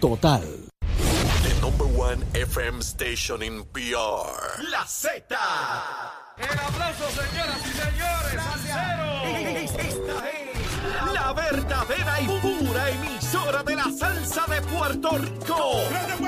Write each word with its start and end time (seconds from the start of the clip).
total. 0.00 0.42
The 1.42 1.58
number 1.60 1.86
one 1.86 2.22
FM 2.32 2.82
station 2.82 3.42
in 3.42 3.64
PR. 3.72 4.62
La 4.70 4.84
Z. 4.86 5.24
El 6.38 6.58
aplauso, 6.58 7.08
señoras 7.10 7.60
y 7.66 7.72
señores. 7.74 8.38
Esta 9.74 10.30
es 10.30 11.12
la 11.12 11.32
verdadera 11.32 12.20
y 12.20 12.26
pura 12.26 12.90
emisora 12.90 13.62
de 13.64 13.74
la 13.74 13.90
salsa 13.90 14.46
de 14.46 14.62
Puerto 14.62 15.18
Rico. 15.18 15.80
¡De 15.90 16.14
Puerto 16.16 16.18
Rico! 16.18 16.27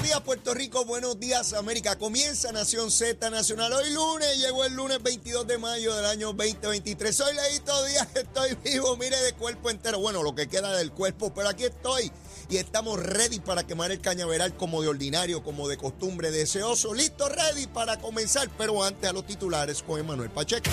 Buenos 0.00 0.14
días 0.14 0.24
Puerto 0.24 0.54
Rico, 0.54 0.84
buenos 0.86 1.20
días 1.20 1.52
América. 1.52 1.98
Comienza 1.98 2.50
Nación 2.52 2.90
Z 2.90 3.28
Nacional. 3.28 3.70
Hoy 3.74 3.90
lunes, 3.90 4.38
llegó 4.38 4.64
el 4.64 4.72
lunes 4.72 5.02
22 5.02 5.46
de 5.46 5.58
mayo 5.58 5.94
del 5.94 6.06
año 6.06 6.32
2023. 6.32 7.14
Soy 7.14 7.34
Leito 7.34 7.84
Díaz, 7.84 8.08
estoy 8.14 8.56
vivo, 8.64 8.96
mire 8.96 9.18
de 9.18 9.34
cuerpo 9.34 9.68
entero. 9.68 9.98
Bueno, 9.98 10.22
lo 10.22 10.34
que 10.34 10.48
queda 10.48 10.74
del 10.74 10.90
cuerpo, 10.90 11.34
pero 11.34 11.50
aquí 11.50 11.64
estoy. 11.64 12.10
Y 12.48 12.56
estamos 12.56 12.98
ready 12.98 13.40
para 13.40 13.66
quemar 13.66 13.90
el 13.90 14.00
cañaveral 14.00 14.56
como 14.56 14.80
de 14.80 14.88
ordinario, 14.88 15.44
como 15.44 15.68
de 15.68 15.76
costumbre, 15.76 16.30
deseoso. 16.30 16.94
Listo, 16.94 17.28
ready 17.28 17.66
para 17.66 17.98
comenzar. 17.98 18.48
Pero 18.56 18.82
antes 18.82 19.10
a 19.10 19.12
los 19.12 19.26
titulares 19.26 19.82
con 19.82 20.00
Emanuel 20.00 20.30
Pacheco. 20.30 20.70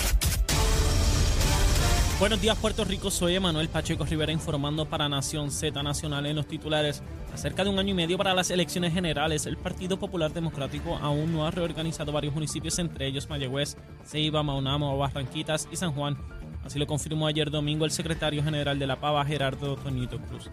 Buenos 2.18 2.40
días 2.40 2.58
Puerto 2.58 2.84
Rico, 2.84 3.12
soy 3.12 3.36
Emanuel 3.36 3.68
Pacheco 3.68 4.04
Rivera 4.04 4.32
informando 4.32 4.86
para 4.86 5.08
Nación 5.08 5.52
Z 5.52 5.84
Nacional 5.84 6.26
en 6.26 6.34
los 6.34 6.48
titulares. 6.48 7.00
Acerca 7.32 7.62
de 7.62 7.70
un 7.70 7.78
año 7.78 7.90
y 7.90 7.94
medio 7.94 8.18
para 8.18 8.34
las 8.34 8.50
elecciones 8.50 8.92
generales, 8.92 9.46
el 9.46 9.56
Partido 9.56 10.00
Popular 10.00 10.32
Democrático 10.32 10.96
aún 10.96 11.32
no 11.32 11.46
ha 11.46 11.52
reorganizado 11.52 12.10
varios 12.10 12.34
municipios, 12.34 12.76
entre 12.80 13.06
ellos 13.06 13.30
Mayagüez, 13.30 13.76
Ceiba, 14.04 14.42
Maunamo, 14.42 14.98
Barranquitas 14.98 15.68
y 15.70 15.76
San 15.76 15.92
Juan. 15.92 16.16
Así 16.64 16.80
lo 16.80 16.88
confirmó 16.88 17.28
ayer 17.28 17.52
domingo 17.52 17.84
el 17.84 17.92
secretario 17.92 18.42
general 18.42 18.80
de 18.80 18.88
la 18.88 18.98
PAVA, 18.98 19.24
Gerardo 19.24 19.76
Toñito 19.76 20.18
Cruz. 20.18 20.50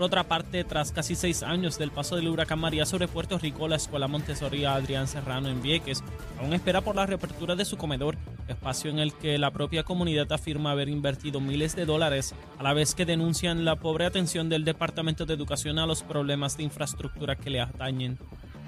Por 0.00 0.06
otra 0.06 0.24
parte, 0.24 0.64
tras 0.64 0.92
casi 0.92 1.14
seis 1.14 1.42
años 1.42 1.76
del 1.76 1.90
paso 1.90 2.16
del 2.16 2.28
huracán 2.28 2.58
María 2.58 2.86
sobre 2.86 3.06
Puerto 3.06 3.36
Rico, 3.36 3.68
la 3.68 3.76
Escuela 3.76 4.08
Montessori 4.08 4.64
Adrián 4.64 5.06
Serrano 5.06 5.50
en 5.50 5.60
Vieques 5.60 6.02
aún 6.40 6.54
espera 6.54 6.80
por 6.80 6.96
la 6.96 7.04
reapertura 7.04 7.54
de 7.54 7.66
su 7.66 7.76
comedor, 7.76 8.16
espacio 8.48 8.90
en 8.90 8.98
el 8.98 9.12
que 9.12 9.36
la 9.36 9.50
propia 9.50 9.82
comunidad 9.82 10.32
afirma 10.32 10.70
haber 10.70 10.88
invertido 10.88 11.38
miles 11.38 11.76
de 11.76 11.84
dólares, 11.84 12.34
a 12.58 12.62
la 12.62 12.72
vez 12.72 12.94
que 12.94 13.04
denuncian 13.04 13.66
la 13.66 13.76
pobre 13.76 14.06
atención 14.06 14.48
del 14.48 14.64
Departamento 14.64 15.26
de 15.26 15.34
Educación 15.34 15.78
a 15.78 15.84
los 15.84 16.02
problemas 16.02 16.56
de 16.56 16.62
infraestructura 16.62 17.36
que 17.36 17.50
le 17.50 17.60
atañen. 17.60 18.18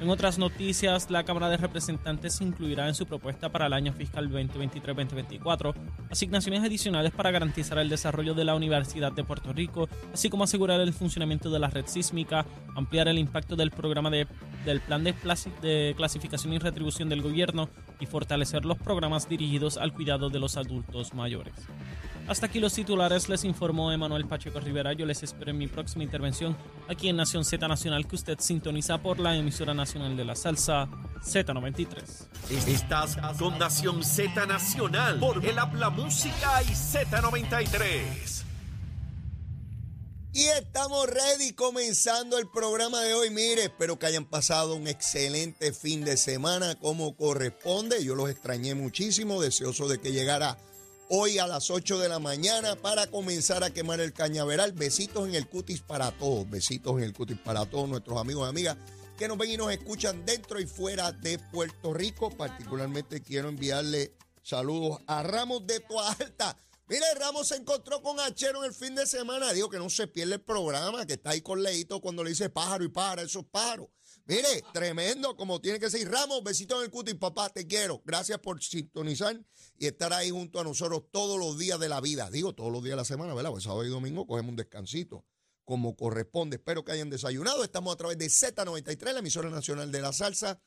En 0.03 0.11
otras 0.11 0.36
noticias, 0.36 1.12
la 1.12 1.22
Cámara 1.22 1.48
de 1.48 1.56
Representantes 1.56 2.41
incluirá 2.41 2.89
en 2.89 2.95
su 2.97 3.06
propuesta 3.06 3.50
para 3.50 3.67
el 3.67 3.72
año 3.72 3.92
fiscal 3.92 4.28
2023-2024 4.33 5.75
asignaciones 6.11 6.64
adicionales 6.64 7.12
para 7.12 7.31
garantizar 7.31 7.78
el 7.78 7.89
desarrollo 7.89 8.34
de 8.34 8.45
la 8.45 8.56
Universidad 8.56 9.12
de 9.12 9.23
Puerto 9.23 9.53
Rico, 9.53 9.89
así 10.12 10.28
como 10.28 10.42
asegurar 10.42 10.80
el 10.80 10.92
funcionamiento 10.92 11.50
de 11.50 11.61
la 11.61 11.69
red 11.69 11.86
sísmica, 11.86 12.45
ampliar 12.75 13.06
el 13.06 13.17
impacto 13.17 13.55
del 13.55 13.70
programa 13.70 14.11
de, 14.11 14.27
del 14.64 14.80
Plan 14.80 15.05
de 15.05 15.95
Clasificación 15.97 16.53
y 16.53 16.58
Retribución 16.58 17.08
del 17.08 17.23
Gobierno 17.23 17.69
y 18.00 18.07
fortalecer 18.07 18.64
los 18.64 18.79
programas 18.79 19.29
dirigidos 19.29 19.77
al 19.77 19.92
cuidado 19.92 20.30
de 20.30 20.40
los 20.40 20.57
adultos 20.57 21.14
mayores. 21.14 21.55
Hasta 22.28 22.46
aquí 22.46 22.60
los 22.60 22.72
titulares, 22.72 23.28
les 23.28 23.44
informó 23.44 23.92
Emanuel 23.92 24.27
Pacheco 24.27 24.60
Rivera. 24.60 24.92
Yo 24.92 25.05
les 25.05 25.22
espero 25.22 25.50
en 25.50 25.58
mi 25.58 25.66
próxima 25.66 26.05
intervención 26.05 26.56
aquí 26.88 27.08
en 27.08 27.16
Nación 27.16 27.44
Z 27.44 27.66
Nacional, 27.66 28.06
que 28.06 28.14
usted 28.14 28.38
sintoniza 28.38 28.98
por 28.98 29.18
la 29.18 29.36
emisora 29.36 29.74
nacional 29.74 30.16
de 30.16 30.24
la 30.24 30.36
salsa 30.36 30.88
Z93. 31.24 32.27
Estás 32.68 33.16
con 33.38 33.58
Nación 33.58 34.05
Z 34.05 34.46
Nacional 34.46 35.18
por 35.18 35.44
el 35.44 35.58
Habla 35.58 35.90
Música 35.90 36.62
y 36.62 36.72
Z93. 36.72 38.44
Y 40.34 40.46
estamos 40.46 41.06
ready 41.08 41.52
comenzando 41.52 42.39
el 42.39 42.48
programa 42.48 43.02
de 43.02 43.12
hoy. 43.12 43.28
Mire, 43.28 43.64
espero 43.64 43.98
que 43.98 44.06
hayan 44.06 44.24
pasado 44.24 44.77
un 44.77 44.86
excelente 44.86 45.74
fin 45.74 46.06
de 46.06 46.16
semana 46.16 46.77
como 46.77 47.14
corresponde. 47.16 48.02
Yo 48.02 48.14
los 48.14 48.30
extrañé 48.30 48.74
muchísimo, 48.74 49.42
deseoso 49.42 49.89
de 49.89 50.00
que 50.00 50.12
llegara 50.12 50.56
hoy 51.14 51.39
a 51.39 51.46
las 51.46 51.68
8 51.68 51.98
de 51.98 52.08
la 52.08 52.18
mañana 52.18 52.74
para 52.74 53.06
comenzar 53.06 53.62
a 53.62 53.70
quemar 53.70 54.00
el 54.00 54.14
cañaveral. 54.14 54.73
Besitos 54.73 55.28
en 55.28 55.34
el 55.34 55.46
cutis 55.46 55.83
para 55.83 56.11
todos, 56.11 56.48
besitos 56.48 56.96
en 56.96 57.05
el 57.05 57.12
cutis 57.12 57.39
para 57.39 57.67
todos 57.67 57.86
nuestros 57.86 58.18
amigos 58.18 58.46
y 58.46 58.48
amigas 58.48 58.78
que 59.18 59.28
nos 59.28 59.36
ven 59.36 59.51
y 59.51 59.56
nos 59.58 59.70
escuchan 59.70 60.24
dentro 60.24 60.58
y 60.58 60.64
fuera 60.64 61.12
de 61.12 61.39
Puerto 61.39 61.92
Rico. 61.92 62.30
Particularmente 62.30 63.20
quiero 63.20 63.51
enviarle 63.51 64.17
saludos 64.42 65.01
a 65.06 65.22
Ramos 65.22 65.67
de 65.67 65.80
Toa 65.80 66.12
Alta. 66.18 66.56
Mire, 66.89 67.05
Ramos 67.20 67.48
se 67.48 67.56
encontró 67.56 68.01
con 68.01 68.18
Achero 68.18 68.61
en 68.61 68.70
el 68.70 68.74
fin 68.74 68.95
de 68.95 69.06
semana. 69.06 69.52
Digo 69.52 69.68
que 69.68 69.78
no 69.78 69.90
se 69.90 70.06
pierde 70.06 70.36
el 70.36 70.40
programa, 70.40 71.05
que 71.05 71.12
está 71.14 71.30
ahí 71.30 71.42
con 71.42 71.62
Leito 71.62 72.01
cuando 72.01 72.24
le 72.24 72.30
dice 72.30 72.48
pájaro 72.48 72.84
y 72.84 72.89
pájaro, 72.89 73.20
esos 73.20 73.45
pájaros. 73.45 73.89
Mire, 74.27 74.64
tremendo 74.72 75.36
como 75.36 75.60
tiene 75.60 75.80
que 75.80 75.90
ser. 75.90 76.08
Ramos, 76.10 76.44
besito 76.44 76.78
en 76.78 76.84
el 76.84 76.90
cutis, 76.90 77.16
papá, 77.16 77.48
te 77.48 77.66
quiero. 77.66 78.02
Gracias 78.05 78.38
por 78.38 78.62
sintonizar 78.62 79.40
y 79.78 79.86
estar 79.86 80.12
ahí 80.12 80.30
junto 80.30 80.60
a 80.60 80.64
nosotros 80.64 81.05
todos 81.10 81.38
los 81.38 81.58
días 81.58 81.80
de 81.80 81.88
la 81.88 82.00
vida. 82.00 82.30
Digo, 82.30 82.55
todos 82.55 82.70
los 82.70 82.83
días 82.83 82.92
de 82.92 82.96
la 82.96 83.05
semana, 83.05 83.34
¿verdad? 83.34 83.50
Pues 83.50 83.64
sábado 83.64 83.84
y 83.84 83.88
domingo 83.88 84.27
cogemos 84.27 84.50
un 84.50 84.56
descansito 84.56 85.24
como 85.64 85.96
corresponde. 85.96 86.56
Espero 86.56 86.84
que 86.84 86.92
hayan 86.92 87.10
desayunado. 87.10 87.64
Estamos 87.64 87.94
a 87.94 87.96
través 87.96 88.18
de 88.18 88.27
Z93, 88.27 89.12
la 89.12 89.18
emisora 89.18 89.50
nacional 89.50 89.90
de 89.90 90.00
la 90.00 90.12
salsa, 90.12 90.60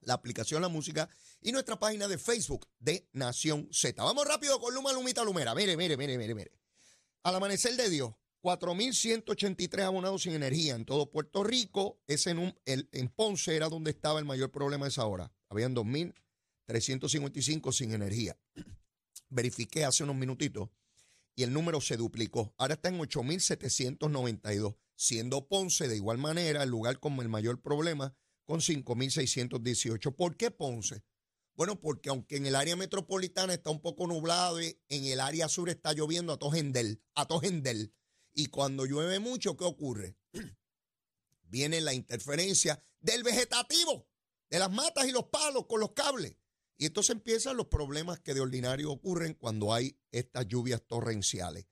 la 0.00 0.14
aplicación 0.14 0.62
La 0.62 0.68
Música 0.68 1.08
y 1.40 1.52
nuestra 1.52 1.78
página 1.78 2.08
de 2.08 2.18
Facebook 2.18 2.66
de 2.78 3.08
Nación 3.12 3.68
Z. 3.72 4.02
Vamos 4.02 4.26
rápido 4.26 4.58
con 4.60 4.74
Luma 4.74 4.92
Lumita 4.92 5.22
Lumera. 5.24 5.54
Mire, 5.54 5.76
mire, 5.76 5.96
mire, 5.96 6.18
mire, 6.18 6.34
mire. 6.34 6.52
Al 7.22 7.34
amanecer 7.34 7.76
de 7.76 7.90
Dios, 7.90 8.14
4.183 8.42 9.82
abonados 9.82 10.22
sin 10.22 10.34
energía 10.34 10.74
en 10.74 10.84
todo 10.84 11.10
Puerto 11.10 11.42
Rico. 11.44 12.00
Ese 12.06 12.30
en, 12.30 12.38
un, 12.38 12.54
el, 12.64 12.88
en 12.92 13.08
Ponce 13.08 13.56
era 13.56 13.68
donde 13.68 13.90
estaba 13.90 14.18
el 14.18 14.24
mayor 14.24 14.50
problema 14.50 14.86
a 14.86 14.88
esa 14.88 15.06
hora. 15.06 15.32
Habían 15.48 15.74
2.355 15.74 17.72
sin 17.72 17.92
energía. 17.92 18.38
Verifiqué 19.28 19.84
hace 19.84 20.04
unos 20.04 20.16
minutitos 20.16 20.70
y 21.34 21.42
el 21.42 21.52
número 21.52 21.80
se 21.80 21.96
duplicó. 21.96 22.54
Ahora 22.58 22.74
está 22.74 22.88
en 22.88 22.98
8.792, 22.98 24.76
siendo 24.96 25.46
Ponce 25.46 25.86
de 25.86 25.96
igual 25.96 26.18
manera 26.18 26.62
el 26.62 26.70
lugar 26.70 26.98
con 26.98 27.18
el 27.20 27.28
mayor 27.28 27.60
problema 27.60 28.14
con 28.44 28.60
5.618. 28.60 30.16
¿Por 30.16 30.36
qué 30.36 30.50
Ponce? 30.50 31.04
Bueno, 31.54 31.80
porque 31.80 32.08
aunque 32.08 32.36
en 32.36 32.46
el 32.46 32.54
área 32.54 32.76
metropolitana 32.76 33.52
está 33.52 33.70
un 33.70 33.80
poco 33.80 34.06
nublado 34.06 34.60
en 34.60 34.76
el 34.88 35.20
área 35.20 35.48
sur 35.48 35.68
está 35.68 35.92
lloviendo 35.92 36.32
a 36.32 36.38
tojendel, 36.38 37.02
a 37.14 37.26
tojendel. 37.26 37.92
Y 38.38 38.46
cuando 38.46 38.86
llueve 38.86 39.18
mucho, 39.18 39.56
¿qué 39.56 39.64
ocurre? 39.64 40.16
Viene 41.42 41.80
la 41.80 41.92
interferencia 41.92 42.80
del 43.00 43.24
vegetativo, 43.24 44.06
de 44.48 44.60
las 44.60 44.70
matas 44.70 45.08
y 45.08 45.10
los 45.10 45.24
palos 45.24 45.66
con 45.66 45.80
los 45.80 45.90
cables. 45.90 46.36
Y 46.76 46.86
entonces 46.86 47.16
empiezan 47.16 47.56
los 47.56 47.66
problemas 47.66 48.20
que 48.20 48.34
de 48.34 48.40
ordinario 48.40 48.92
ocurren 48.92 49.34
cuando 49.34 49.74
hay 49.74 49.98
estas 50.12 50.46
lluvias 50.46 50.80
torrenciales. 50.86 51.66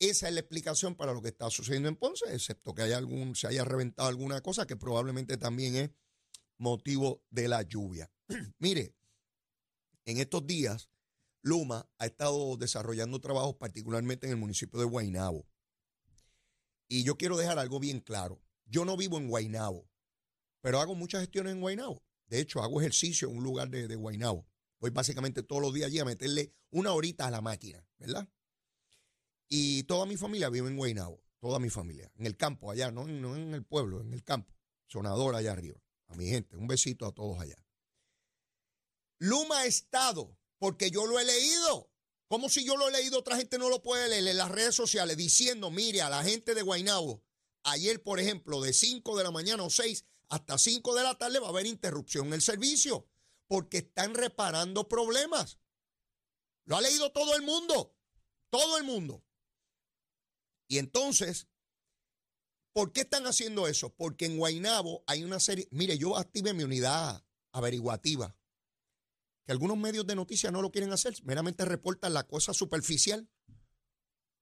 Esa 0.00 0.26
es 0.26 0.34
la 0.34 0.40
explicación 0.40 0.96
para 0.96 1.12
lo 1.14 1.22
que 1.22 1.28
está 1.28 1.48
sucediendo 1.48 1.88
en 1.88 1.94
Ponce, 1.94 2.24
excepto 2.34 2.74
que 2.74 2.82
algún, 2.82 3.36
se 3.36 3.46
haya 3.46 3.64
reventado 3.64 4.08
alguna 4.08 4.40
cosa 4.40 4.66
que 4.66 4.74
probablemente 4.74 5.36
también 5.36 5.76
es 5.76 5.90
motivo 6.58 7.22
de 7.30 7.46
la 7.46 7.62
lluvia. 7.62 8.10
Mire, 8.58 8.96
en 10.06 10.18
estos 10.18 10.44
días, 10.44 10.90
Luma 11.40 11.88
ha 11.98 12.06
estado 12.06 12.56
desarrollando 12.56 13.20
trabajos 13.20 13.54
particularmente 13.54 14.26
en 14.26 14.32
el 14.32 14.38
municipio 14.38 14.80
de 14.80 14.86
Guaynabo. 14.86 15.46
Y 16.92 17.04
yo 17.04 17.16
quiero 17.16 17.36
dejar 17.36 17.60
algo 17.60 17.78
bien 17.78 18.00
claro. 18.00 18.42
Yo 18.66 18.84
no 18.84 18.96
vivo 18.96 19.16
en 19.16 19.28
Guaynabo, 19.28 19.88
pero 20.60 20.80
hago 20.80 20.96
muchas 20.96 21.20
gestiones 21.20 21.52
en 21.52 21.60
Guaynabo. 21.60 22.02
De 22.26 22.40
hecho, 22.40 22.62
hago 22.62 22.80
ejercicio 22.80 23.30
en 23.30 23.36
un 23.36 23.44
lugar 23.44 23.70
de, 23.70 23.86
de 23.86 23.94
Guaynabo. 23.94 24.44
Voy 24.80 24.90
básicamente 24.90 25.44
todos 25.44 25.62
los 25.62 25.72
días 25.72 25.86
allí 25.86 26.00
a 26.00 26.04
meterle 26.04 26.52
una 26.70 26.92
horita 26.92 27.28
a 27.28 27.30
la 27.30 27.40
máquina, 27.40 27.86
¿verdad? 27.96 28.28
Y 29.48 29.84
toda 29.84 30.04
mi 30.04 30.16
familia 30.16 30.48
vive 30.48 30.66
en 30.66 30.76
Guaynabo, 30.76 31.22
toda 31.38 31.60
mi 31.60 31.70
familia, 31.70 32.10
en 32.16 32.26
el 32.26 32.36
campo 32.36 32.72
allá, 32.72 32.90
no, 32.90 33.06
no 33.06 33.36
en 33.36 33.54
el 33.54 33.64
pueblo, 33.64 34.00
en 34.00 34.12
el 34.12 34.24
campo, 34.24 34.52
sonador 34.88 35.36
allá 35.36 35.52
arriba. 35.52 35.80
A 36.08 36.16
mi 36.16 36.26
gente, 36.26 36.56
un 36.56 36.66
besito 36.66 37.06
a 37.06 37.12
todos 37.12 37.40
allá. 37.40 37.64
Luma 39.18 39.60
ha 39.60 39.66
estado, 39.66 40.36
porque 40.58 40.90
yo 40.90 41.06
lo 41.06 41.20
he 41.20 41.24
leído, 41.24 41.92
Como 42.30 42.48
si 42.48 42.64
yo 42.64 42.76
lo 42.76 42.88
he 42.88 42.92
leído, 42.92 43.18
otra 43.18 43.36
gente 43.36 43.58
no 43.58 43.68
lo 43.68 43.82
puede 43.82 44.08
leer 44.08 44.28
en 44.28 44.36
las 44.36 44.52
redes 44.52 44.76
sociales 44.76 45.16
diciendo, 45.16 45.68
mire, 45.72 46.00
a 46.00 46.08
la 46.08 46.22
gente 46.22 46.54
de 46.54 46.62
Guaynabo, 46.62 47.24
ayer, 47.64 48.00
por 48.04 48.20
ejemplo, 48.20 48.60
de 48.60 48.72
5 48.72 49.18
de 49.18 49.24
la 49.24 49.32
mañana 49.32 49.64
o 49.64 49.68
6 49.68 50.04
hasta 50.28 50.56
5 50.56 50.94
de 50.94 51.02
la 51.02 51.18
tarde 51.18 51.40
va 51.40 51.48
a 51.48 51.50
haber 51.50 51.66
interrupción 51.66 52.28
en 52.28 52.34
el 52.34 52.40
servicio 52.40 53.08
porque 53.48 53.78
están 53.78 54.14
reparando 54.14 54.86
problemas. 54.86 55.58
Lo 56.66 56.76
ha 56.76 56.80
leído 56.80 57.10
todo 57.10 57.34
el 57.34 57.42
mundo, 57.42 57.96
todo 58.48 58.78
el 58.78 58.84
mundo. 58.84 59.24
Y 60.68 60.78
entonces, 60.78 61.48
¿por 62.72 62.92
qué 62.92 63.00
están 63.00 63.26
haciendo 63.26 63.66
eso? 63.66 63.92
Porque 63.96 64.26
en 64.26 64.38
Guaynabo 64.38 65.02
hay 65.08 65.24
una 65.24 65.40
serie, 65.40 65.66
mire, 65.72 65.98
yo 65.98 66.16
activé 66.16 66.54
mi 66.54 66.62
unidad 66.62 67.24
averiguativa, 67.50 68.36
que 69.44 69.52
algunos 69.52 69.76
medios 69.76 70.06
de 70.06 70.14
noticias 70.14 70.52
no 70.52 70.62
lo 70.62 70.70
quieren 70.70 70.92
hacer, 70.92 71.14
meramente 71.24 71.64
reportan 71.64 72.14
la 72.14 72.26
cosa 72.26 72.52
superficial. 72.52 73.28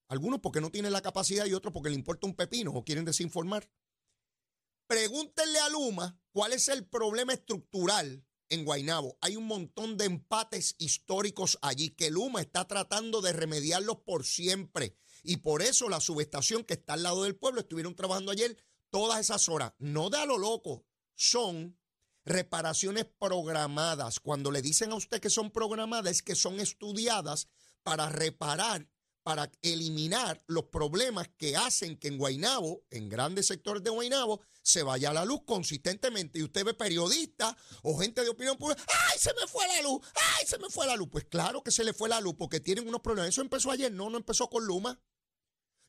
Algunos 0.08 0.40
porque 0.40 0.60
no 0.60 0.70
tienen 0.70 0.92
la 0.92 1.02
capacidad 1.02 1.46
y 1.46 1.54
otros 1.54 1.72
porque 1.72 1.90
le 1.90 1.94
importa 1.94 2.26
un 2.26 2.34
pepino 2.34 2.72
o 2.72 2.84
quieren 2.84 3.04
desinformar. 3.04 3.70
Pregúntenle 4.86 5.58
a 5.58 5.68
Luma 5.68 6.18
cuál 6.32 6.54
es 6.54 6.68
el 6.68 6.86
problema 6.86 7.34
estructural 7.34 8.24
en 8.48 8.64
Guaynabo. 8.64 9.18
Hay 9.20 9.36
un 9.36 9.46
montón 9.46 9.98
de 9.98 10.06
empates 10.06 10.74
históricos 10.78 11.58
allí 11.60 11.90
que 11.90 12.10
Luma 12.10 12.40
está 12.40 12.66
tratando 12.66 13.20
de 13.20 13.34
remediarlos 13.34 13.98
por 13.98 14.24
siempre. 14.24 14.96
Y 15.22 15.38
por 15.38 15.62
eso 15.62 15.88
la 15.88 16.00
subestación 16.00 16.64
que 16.64 16.74
está 16.74 16.94
al 16.94 17.02
lado 17.02 17.24
del 17.24 17.36
pueblo 17.36 17.60
estuvieron 17.60 17.94
trabajando 17.94 18.32
ayer 18.32 18.56
todas 18.90 19.20
esas 19.20 19.48
horas. 19.48 19.74
No 19.78 20.10
de 20.10 20.18
a 20.18 20.26
lo 20.26 20.38
loco, 20.38 20.86
son 21.14 21.78
reparaciones 22.28 23.06
programadas. 23.18 24.20
Cuando 24.20 24.50
le 24.50 24.62
dicen 24.62 24.92
a 24.92 24.96
usted 24.96 25.20
que 25.20 25.30
son 25.30 25.50
programadas, 25.50 26.12
es 26.12 26.22
que 26.22 26.34
son 26.34 26.60
estudiadas 26.60 27.48
para 27.82 28.08
reparar 28.08 28.88
para 29.28 29.52
eliminar 29.60 30.42
los 30.46 30.64
problemas 30.68 31.28
que 31.36 31.54
hacen 31.54 31.98
que 31.98 32.08
en 32.08 32.16
Guainabo, 32.16 32.86
en 32.88 33.10
grandes 33.10 33.46
sectores 33.46 33.82
de 33.82 33.90
Guainabo, 33.90 34.40
se 34.62 34.82
vaya 34.82 35.12
la 35.12 35.26
luz 35.26 35.42
consistentemente. 35.44 36.38
Y 36.38 36.44
usted 36.44 36.64
ve 36.64 36.72
periodistas 36.72 37.54
o 37.82 37.98
gente 37.98 38.22
de 38.22 38.30
opinión 38.30 38.56
pública, 38.56 38.82
¡ay, 39.10 39.18
se 39.18 39.34
me 39.34 39.46
fue 39.46 39.66
la 39.68 39.82
luz! 39.82 40.00
¡ay, 40.14 40.46
se 40.46 40.58
me 40.58 40.70
fue 40.70 40.86
la 40.86 40.96
luz! 40.96 41.08
Pues 41.12 41.24
claro 41.24 41.62
que 41.62 41.70
se 41.70 41.84
le 41.84 41.92
fue 41.92 42.08
la 42.08 42.22
luz 42.22 42.36
porque 42.38 42.60
tienen 42.60 42.88
unos 42.88 43.02
problemas. 43.02 43.28
Eso 43.28 43.42
empezó 43.42 43.70
ayer, 43.70 43.92
no, 43.92 44.08
no 44.08 44.16
empezó 44.16 44.48
con 44.48 44.64
Luma. 44.64 44.98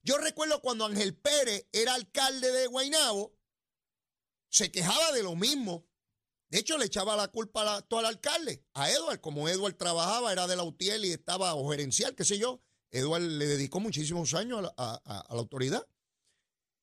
Yo 0.01 0.18
recuerdo 0.18 0.62
cuando 0.62 0.85
Ángel 0.85 1.15
Pérez 1.15 1.65
era 1.71 1.94
alcalde 1.94 2.51
de 2.51 2.68
Guainabo, 2.68 3.38
se 4.50 4.69
quejaba 4.69 5.13
de 5.13 5.24
lo 5.24 5.38
mismo. 5.38 5.88
De 6.50 6.60
hecho, 6.60 6.78
le 6.78 6.86
echaba 6.86 7.16
la 7.16 7.28
culpa 7.28 7.78
a 7.78 7.81
todo 7.81 8.00
al 8.00 8.06
alcalde, 8.07 8.63
a 8.74 8.90
Edward. 8.90 9.22
Como 9.22 9.48
Edward 9.48 9.75
trabajaba, 9.75 10.31
era 10.31 10.48
de 10.48 10.56
la 10.56 10.63
UTIEL 10.63 11.06
y 11.06 11.12
estaba 11.12 11.54
o 11.54 11.69
gerencial, 11.69 12.16
qué 12.16 12.25
sé 12.25 12.38
yo 12.38 12.62
Eduard 12.92 13.22
le 13.22 13.46
dedicó 13.46 13.80
muchísimos 13.80 14.34
años 14.34 14.72
a 14.78 15.01
la, 15.06 15.40
autoridad. 15.40 15.86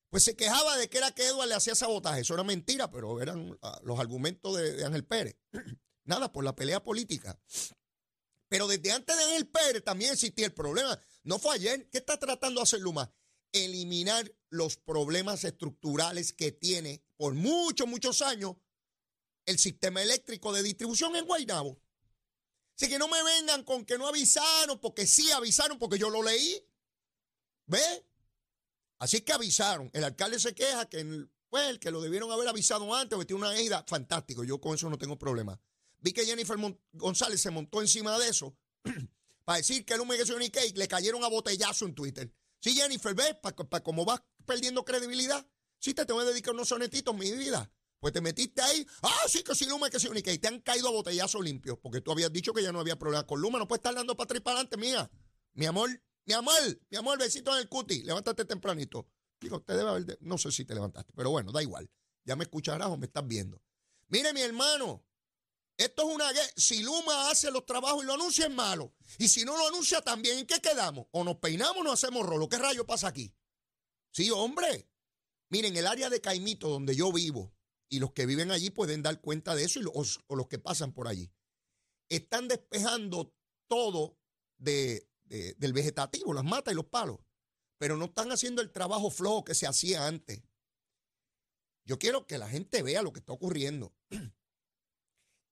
Pues 0.09 0.23
se 0.23 0.35
quejaba 0.35 0.77
de 0.77 0.89
que 0.89 0.97
era 0.97 1.11
que 1.11 1.27
Eduard 1.27 1.49
le 1.49 1.55
hacía 1.55 1.75
sabotaje. 1.75 2.21
Eso 2.21 2.33
era 2.33 2.43
mentira, 2.43 2.89
pero 2.89 3.21
eran 3.21 3.57
ah, 3.61 3.79
los 3.83 3.99
argumentos 3.99 4.55
de, 4.57 4.85
Ángel 4.85 5.05
Pérez. 5.05 5.35
Nada, 6.05 6.31
por 6.31 6.43
la 6.43 6.55
pelea 6.55 6.81
política. 6.81 7.39
Pero 8.47 8.67
desde 8.67 8.93
antes 8.93 9.17
de 9.17 9.23
Ángel 9.23 9.47
Pérez 9.47 9.83
también 9.83 10.13
existía 10.13 10.45
el 10.45 10.53
problema. 10.53 10.97
No 11.23 11.39
fue 11.39 11.55
ayer. 11.55 11.89
¿Qué 11.89 11.97
está 11.97 12.17
tratando 12.17 12.61
de 12.61 12.63
hacer 12.63 12.79
Luma? 12.79 13.13
Eliminar 13.51 14.31
los 14.49 14.77
problemas 14.77 15.43
estructurales 15.43 16.31
que 16.31 16.53
tiene 16.53 17.03
por 17.17 17.33
muchos, 17.33 17.87
muchos 17.87 18.21
años 18.21 18.55
el 19.47 19.57
sistema 19.57 20.03
eléctrico 20.03 20.53
de 20.53 20.61
distribución 20.61 21.15
en 21.15 21.25
Guaynabo. 21.25 21.79
Así 22.75 22.87
que 22.87 22.99
no 22.99 23.07
me 23.07 23.23
vengan 23.23 23.63
con 23.63 23.85
que 23.85 23.97
no 23.97 24.07
avisaron, 24.07 24.79
porque 24.79 25.07
sí 25.07 25.31
avisaron, 25.31 25.79
porque 25.79 25.97
yo 25.97 26.11
lo 26.11 26.21
leí. 26.21 26.63
¿Ve? 27.65 28.05
Así 28.99 29.21
que 29.21 29.33
avisaron. 29.33 29.89
El 29.93 30.03
alcalde 30.03 30.39
se 30.39 30.53
queja 30.53 30.87
que, 30.87 31.25
pues, 31.49 31.79
que 31.79 31.89
lo 31.89 32.01
debieron 32.01 32.31
haber 32.31 32.47
avisado 32.47 32.93
antes, 32.93 33.17
porque 33.17 33.33
una 33.33 33.59
ida. 33.59 33.83
Fantástico, 33.87 34.43
yo 34.43 34.61
con 34.61 34.75
eso 34.75 34.89
no 34.89 34.97
tengo 34.99 35.17
problema. 35.17 35.59
Vi 35.99 36.11
que 36.11 36.25
Jennifer 36.25 36.57
González 36.93 37.41
se 37.41 37.49
montó 37.49 37.81
encima 37.81 38.19
de 38.19 38.29
eso 38.29 38.55
para 39.43 39.57
decir 39.57 39.83
que 39.83 39.95
el 39.95 40.01
humillación 40.01 40.43
y 40.43 40.51
cake 40.51 40.77
le 40.77 40.87
cayeron 40.87 41.23
a 41.23 41.29
botellazo 41.29 41.85
en 41.85 41.95
Twitter. 41.95 42.31
Sí, 42.59 42.75
Jennifer, 42.75 43.15
¿ves? 43.15 43.35
Para 43.41 43.83
como 43.83 44.05
vas 44.05 44.21
perdiendo 44.45 44.85
credibilidad. 44.85 45.47
Sí, 45.79 45.93
te 45.93 46.05
tengo 46.05 46.19
que 46.19 46.27
dedicar 46.27 46.53
unos 46.53 46.67
sonetitos, 46.67 47.15
mi 47.15 47.31
vida. 47.31 47.71
Pues 47.99 48.13
te 48.13 48.21
metiste 48.21 48.61
ahí, 48.61 48.85
ah, 49.01 49.23
sí, 49.27 49.43
que 49.43 49.55
sí, 49.55 49.65
Luma, 49.65 49.89
que 49.89 49.99
sí, 49.99 50.07
única, 50.07 50.31
y 50.31 50.37
te 50.37 50.47
han 50.47 50.61
caído 50.61 50.87
a 50.89 50.91
botellazo 50.91 51.41
limpio, 51.41 51.79
porque 51.79 51.99
tú 51.99 52.11
habías 52.11 52.31
dicho 52.31 52.53
que 52.53 52.61
ya 52.61 52.71
no 52.71 52.79
había 52.79 52.99
problema 52.99 53.25
con 53.25 53.41
Luma, 53.41 53.57
no 53.57 53.67
puedes 53.67 53.79
estar 53.79 53.95
dando 53.95 54.15
para 54.15 54.25
atrás 54.25 54.39
y 54.39 54.43
para 54.43 54.59
adelante, 54.59 54.77
mía. 54.77 55.09
Mi 55.53 55.65
amor, 55.65 55.89
mi 56.25 56.33
amor, 56.33 56.81
mi 56.89 56.97
amor, 56.97 57.17
besito 57.17 57.51
en 57.53 57.59
el 57.59 57.69
cuti, 57.69 58.03
levántate 58.03 58.45
tempranito. 58.45 59.09
Digo, 59.39 59.61
te 59.61 59.73
debe 59.73 59.89
haber, 59.89 60.17
no 60.21 60.37
sé 60.37 60.51
si 60.51 60.65
te 60.65 60.75
levantaste, 60.75 61.13
pero 61.15 61.31
bueno, 61.31 61.51
da 61.51 61.61
igual. 61.61 61.89
Ya 62.23 62.35
me 62.35 62.43
escucharás 62.43 62.89
o 62.89 62.97
me 62.97 63.07
estás 63.07 63.25
viendo. 63.25 63.61
Mire, 64.09 64.33
mi 64.33 64.41
hermano, 64.41 65.03
esto 65.77 66.07
es 66.07 66.15
una 66.15 66.31
guerra. 66.31 66.49
Si 66.55 66.81
Luma 66.81 67.29
hace 67.29 67.51
los 67.51 67.65
trabajos 67.65 68.03
y 68.03 68.07
lo 68.07 68.13
anuncia, 68.13 68.45
es 68.45 68.53
malo. 68.53 68.93
Y 69.17 69.27
si 69.27 69.45
no 69.45 69.55
lo 69.55 69.67
anuncia, 69.67 70.01
también, 70.01 70.39
¿en 70.39 70.47
qué 70.47 70.59
quedamos? 70.59 71.07
O 71.11 71.23
nos 71.23 71.37
peinamos 71.37 71.77
o 71.77 71.83
nos 71.83 71.93
hacemos 71.93 72.25
rolo. 72.25 72.49
¿Qué 72.49 72.57
rayo 72.57 72.85
pasa 72.85 73.07
aquí? 73.07 73.33
Sí, 74.11 74.29
hombre. 74.31 74.89
Miren, 75.49 75.77
el 75.77 75.87
área 75.87 76.09
de 76.09 76.19
Caimito, 76.19 76.67
donde 76.67 76.95
yo 76.95 77.11
vivo, 77.13 77.53
y 77.89 77.99
los 77.99 78.11
que 78.11 78.25
viven 78.25 78.51
allí 78.51 78.69
pueden 78.69 79.01
dar 79.01 79.21
cuenta 79.21 79.55
de 79.55 79.63
eso 79.63 79.79
y 79.79 79.83
los, 79.83 80.19
o 80.27 80.35
los 80.35 80.47
que 80.47 80.59
pasan 80.59 80.93
por 80.93 81.07
allí. 81.07 81.31
Están 82.09 82.47
despejando 82.47 83.33
todo 83.67 84.17
de, 84.57 85.09
del 85.25 85.73
vegetativo, 85.73 86.33
las 86.33 86.43
matas 86.43 86.73
y 86.73 86.75
los 86.75 86.85
palos, 86.85 87.19
pero 87.77 87.97
no 87.97 88.05
están 88.05 88.31
haciendo 88.31 88.61
el 88.61 88.71
trabajo 88.71 89.09
flojo 89.09 89.43
que 89.43 89.55
se 89.55 89.67
hacía 89.67 90.07
antes. 90.07 90.41
Yo 91.85 91.99
quiero 91.99 92.27
que 92.27 92.37
la 92.37 92.49
gente 92.49 92.83
vea 92.83 93.01
lo 93.01 93.13
que 93.13 93.19
está 93.19 93.33
ocurriendo. 93.33 93.93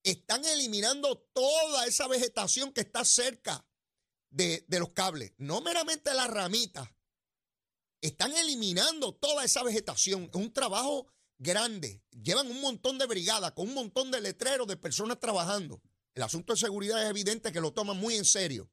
Están 0.04 0.46
eliminando 0.46 1.18
toda 1.34 1.88
esa 1.88 2.08
vegetación 2.08 2.72
que 2.74 2.82
está 2.82 3.04
cerca 3.04 3.66
de, 4.30 4.64
de 4.68 4.80
los 4.80 4.92
cables, 4.92 5.34
no 5.38 5.62
meramente 5.62 6.14
las 6.14 6.30
ramitas. 6.30 6.88
Están 8.02 8.34
eliminando 8.34 9.16
toda 9.16 9.44
esa 9.44 9.64
vegetación. 9.64 10.26
Es 10.26 10.36
un 10.36 10.54
trabajo 10.54 11.08
grande, 11.38 12.02
llevan 12.12 12.50
un 12.50 12.62
montón 12.62 12.98
de 12.98 13.06
brigadas 13.06 13.52
con 13.52 13.68
un 13.68 13.74
montón 13.74 14.12
de 14.12 14.22
letreros 14.22 14.68
de 14.68 14.78
personas 14.78 15.20
trabajando. 15.20 15.82
El 16.14 16.24
asunto 16.24 16.54
de 16.54 16.60
seguridad 16.60 17.04
es 17.04 17.10
evidente 17.10 17.52
que 17.52 17.62
lo 17.62 17.74
toman 17.74 17.98
muy 17.98 18.16
en 18.16 18.26
serio. 18.26 18.70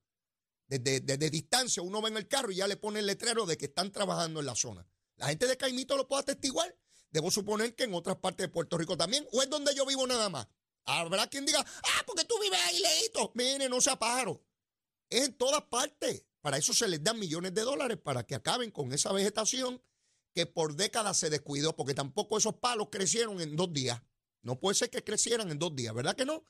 Desde, 0.68 1.30
distancia 1.30 1.82
uno 1.82 2.00
ve 2.00 2.08
en 2.08 2.16
el 2.16 2.28
carro 2.28 2.50
y 2.50 2.56
ya 2.56 2.66
le 2.66 2.76
pone 2.76 3.00
el 3.00 3.06
letrero 3.06 3.44
de 3.44 3.58
que 3.58 3.66
están 3.66 3.92
trabajando 3.92 4.40
en 4.40 4.46
la 4.46 4.54
zona. 4.54 4.86
La 5.16 5.26
gente 5.26 5.46
de 5.46 5.56
Caimito 5.56 5.96
lo 5.96 6.08
puede 6.08 6.22
atestiguar. 6.22 6.74
Debo 7.10 7.30
suponer 7.30 7.74
que 7.74 7.84
en 7.84 7.94
otras 7.94 8.16
partes 8.16 8.46
de 8.46 8.52
Puerto 8.52 8.78
Rico 8.78 8.96
también, 8.96 9.26
o 9.32 9.42
es 9.42 9.50
donde 9.50 9.74
yo 9.74 9.84
vivo 9.84 10.06
nada 10.06 10.30
más. 10.30 10.48
Habrá 10.84 11.26
quien 11.26 11.44
diga, 11.44 11.60
ah, 11.60 12.02
porque 12.06 12.24
tú 12.24 12.34
vives 12.40 12.58
ahí, 12.64 12.80
leíto. 12.80 13.32
Mire, 13.34 13.68
no 13.68 13.80
se 13.80 13.94
pájaro. 13.96 14.42
Es 15.10 15.26
en 15.26 15.34
todas 15.34 15.62
partes. 15.62 16.24
Para 16.40 16.56
eso 16.56 16.72
se 16.72 16.88
les 16.88 17.04
dan 17.04 17.18
millones 17.18 17.54
de 17.54 17.62
dólares 17.62 17.98
para 18.02 18.26
que 18.26 18.34
acaben 18.34 18.70
con 18.70 18.92
esa 18.92 19.12
vegetación 19.12 19.80
que 20.32 20.46
por 20.46 20.76
décadas 20.76 21.18
se 21.18 21.30
descuidó, 21.30 21.76
porque 21.76 21.94
tampoco 21.94 22.38
esos 22.38 22.54
palos 22.54 22.88
crecieron 22.90 23.40
en 23.40 23.56
dos 23.56 23.72
días. 23.72 24.02
No 24.42 24.58
puede 24.58 24.74
ser 24.74 24.90
que 24.90 25.04
crecieran 25.04 25.50
en 25.50 25.58
dos 25.58 25.74
días, 25.74 25.94
¿verdad 25.94 26.16
que 26.16 26.24
no? 26.24 26.44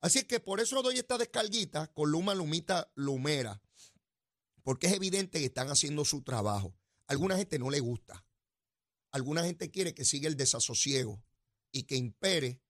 Así 0.00 0.24
que 0.24 0.40
por 0.40 0.60
eso 0.60 0.82
doy 0.82 0.98
esta 0.98 1.18
descarguita 1.18 1.88
con 1.88 2.10
Luma 2.10 2.34
Lumita 2.34 2.90
Lumera, 2.94 3.62
porque 4.62 4.86
es 4.86 4.94
evidente 4.94 5.38
que 5.38 5.46
están 5.46 5.68
haciendo 5.68 6.04
su 6.04 6.22
trabajo. 6.22 6.74
alguna 7.06 7.36
gente 7.36 7.58
no 7.58 7.70
le 7.70 7.80
gusta. 7.80 8.24
Alguna 9.10 9.42
gente 9.42 9.70
quiere 9.70 9.94
que 9.94 10.04
siga 10.04 10.28
el 10.28 10.36
desasosiego 10.36 11.22
y 11.72 11.82
que 11.82 11.96
impere 11.96 12.62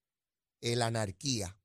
eh, 0.62 0.76
la 0.76 0.86
anarquía. 0.86 1.58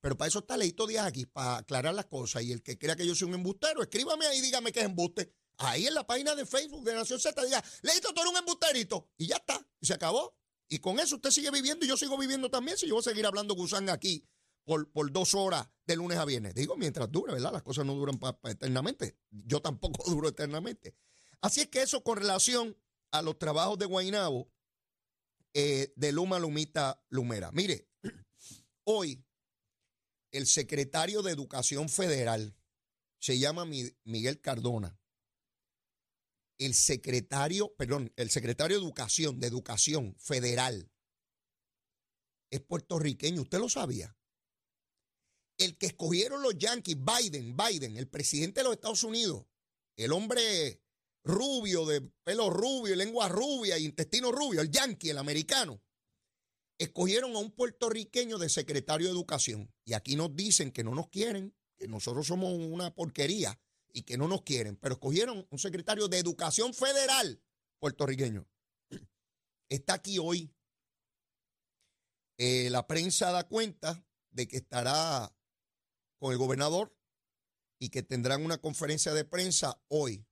Pero 0.00 0.16
para 0.16 0.28
eso 0.28 0.38
está 0.38 0.56
Leito 0.56 0.86
Díaz 0.86 1.06
aquí, 1.06 1.26
para 1.26 1.58
aclarar 1.58 1.94
las 1.94 2.06
cosas. 2.06 2.42
Y 2.44 2.52
el 2.52 2.62
que 2.62 2.78
crea 2.78 2.96
que 2.96 3.06
yo 3.06 3.14
soy 3.14 3.28
un 3.28 3.34
embustero, 3.34 3.82
escríbame 3.82 4.26
ahí 4.26 4.40
dígame 4.40 4.72
que 4.72 4.80
es 4.80 4.86
embuste 4.86 5.34
ahí 5.60 5.86
en 5.86 5.94
la 5.94 6.06
página 6.06 6.34
de 6.34 6.46
Facebook 6.46 6.82
de 6.84 6.94
Nación 6.94 7.20
Z 7.20 7.44
diga, 7.44 7.62
Leito, 7.82 8.12
tú 8.12 8.20
eres 8.20 8.32
un 8.32 8.38
embusterito. 8.38 9.10
Y 9.16 9.26
ya 9.28 9.36
está, 9.36 9.64
y 9.80 9.86
se 9.86 9.94
acabó. 9.94 10.36
Y 10.68 10.78
con 10.78 10.98
eso 10.98 11.16
usted 11.16 11.30
sigue 11.30 11.50
viviendo 11.50 11.84
y 11.84 11.88
yo 11.88 11.96
sigo 11.96 12.16
viviendo 12.16 12.50
también. 12.50 12.78
Si 12.78 12.86
yo 12.86 12.94
voy 12.94 13.00
a 13.00 13.04
seguir 13.04 13.26
hablando 13.26 13.54
gusán 13.54 13.88
aquí 13.88 14.26
por, 14.64 14.90
por 14.90 15.10
dos 15.12 15.34
horas 15.34 15.68
de 15.84 15.96
lunes 15.96 16.18
a 16.18 16.24
viernes. 16.24 16.54
Digo, 16.54 16.76
mientras 16.76 17.10
dure, 17.10 17.32
¿verdad? 17.32 17.52
Las 17.52 17.62
cosas 17.62 17.84
no 17.84 17.94
duran 17.94 18.18
eternamente. 18.44 19.18
Yo 19.30 19.60
tampoco 19.60 20.04
duro 20.10 20.28
eternamente. 20.28 20.94
Así 21.40 21.60
es 21.60 21.68
que 21.68 21.82
eso 21.82 22.02
con 22.02 22.18
relación 22.18 22.76
a 23.10 23.22
los 23.22 23.38
trabajos 23.38 23.78
de 23.78 23.86
Guainabo, 23.86 24.52
eh, 25.52 25.92
de 25.96 26.12
Luma 26.12 26.38
Lumita 26.38 27.04
Lumera. 27.08 27.50
Mire, 27.52 27.88
hoy 28.84 29.24
el 30.30 30.46
secretario 30.46 31.22
de 31.22 31.32
Educación 31.32 31.88
Federal 31.88 32.56
se 33.18 33.38
llama 33.38 33.64
Miguel 33.64 34.40
Cardona 34.40 34.99
el 36.60 36.74
secretario, 36.74 37.74
perdón, 37.74 38.12
el 38.16 38.30
secretario 38.30 38.78
de 38.78 38.84
Educación, 38.84 39.40
de 39.40 39.48
Educación 39.48 40.14
Federal, 40.18 40.90
es 42.50 42.60
puertorriqueño. 42.60 43.42
¿Usted 43.42 43.58
lo 43.58 43.68
sabía? 43.68 44.16
el 45.60 45.76
que 45.76 45.86
escogieron 45.86 46.42
los 46.42 46.56
Yankees, 46.56 46.96
Biden, 46.96 47.54
Biden, 47.54 47.98
el 47.98 48.08
presidente 48.08 48.60
de 48.60 48.64
los 48.64 48.72
Estados 48.72 49.04
Unidos, 49.04 49.44
el 49.94 50.12
hombre 50.12 50.82
rubio, 51.22 51.84
de 51.84 52.00
pelo 52.24 52.48
rubio, 52.48 52.96
lengua 52.96 53.28
rubia 53.28 53.78
intestino 53.78 54.32
rubio, 54.32 54.62
el 54.62 54.70
yankee, 54.70 55.10
el 55.10 55.18
americano, 55.18 55.82
escogieron 56.78 57.36
a 57.36 57.40
un 57.40 57.50
puertorriqueño 57.50 58.38
de 58.38 58.48
secretario 58.48 59.08
de 59.08 59.12
educación. 59.12 59.70
Y 59.84 59.92
aquí 59.92 60.16
nos 60.16 60.34
dicen 60.34 60.72
que 60.72 60.82
no 60.82 60.94
nos 60.94 61.10
quieren, 61.10 61.54
que 61.76 61.88
nosotros 61.88 62.26
somos 62.26 62.54
una 62.54 62.94
porquería 62.94 63.60
y 63.92 64.02
que 64.02 64.16
no 64.16 64.28
nos 64.28 64.42
quieren, 64.42 64.76
pero 64.76 64.94
escogieron 64.94 65.46
un 65.50 65.58
secretario 65.58 66.08
de 66.08 66.18
educación 66.18 66.74
federal 66.74 67.42
puertorriqueño. 67.78 68.46
Está 69.68 69.94
aquí 69.94 70.18
hoy. 70.18 70.52
Eh, 72.38 72.70
la 72.70 72.86
prensa 72.86 73.30
da 73.32 73.46
cuenta 73.46 74.04
de 74.30 74.48
que 74.48 74.56
estará 74.58 75.34
con 76.18 76.32
el 76.32 76.38
gobernador 76.38 76.96
y 77.78 77.90
que 77.90 78.02
tendrán 78.02 78.44
una 78.44 78.58
conferencia 78.58 79.12
de 79.12 79.24
prensa 79.24 79.82
hoy. 79.88 80.26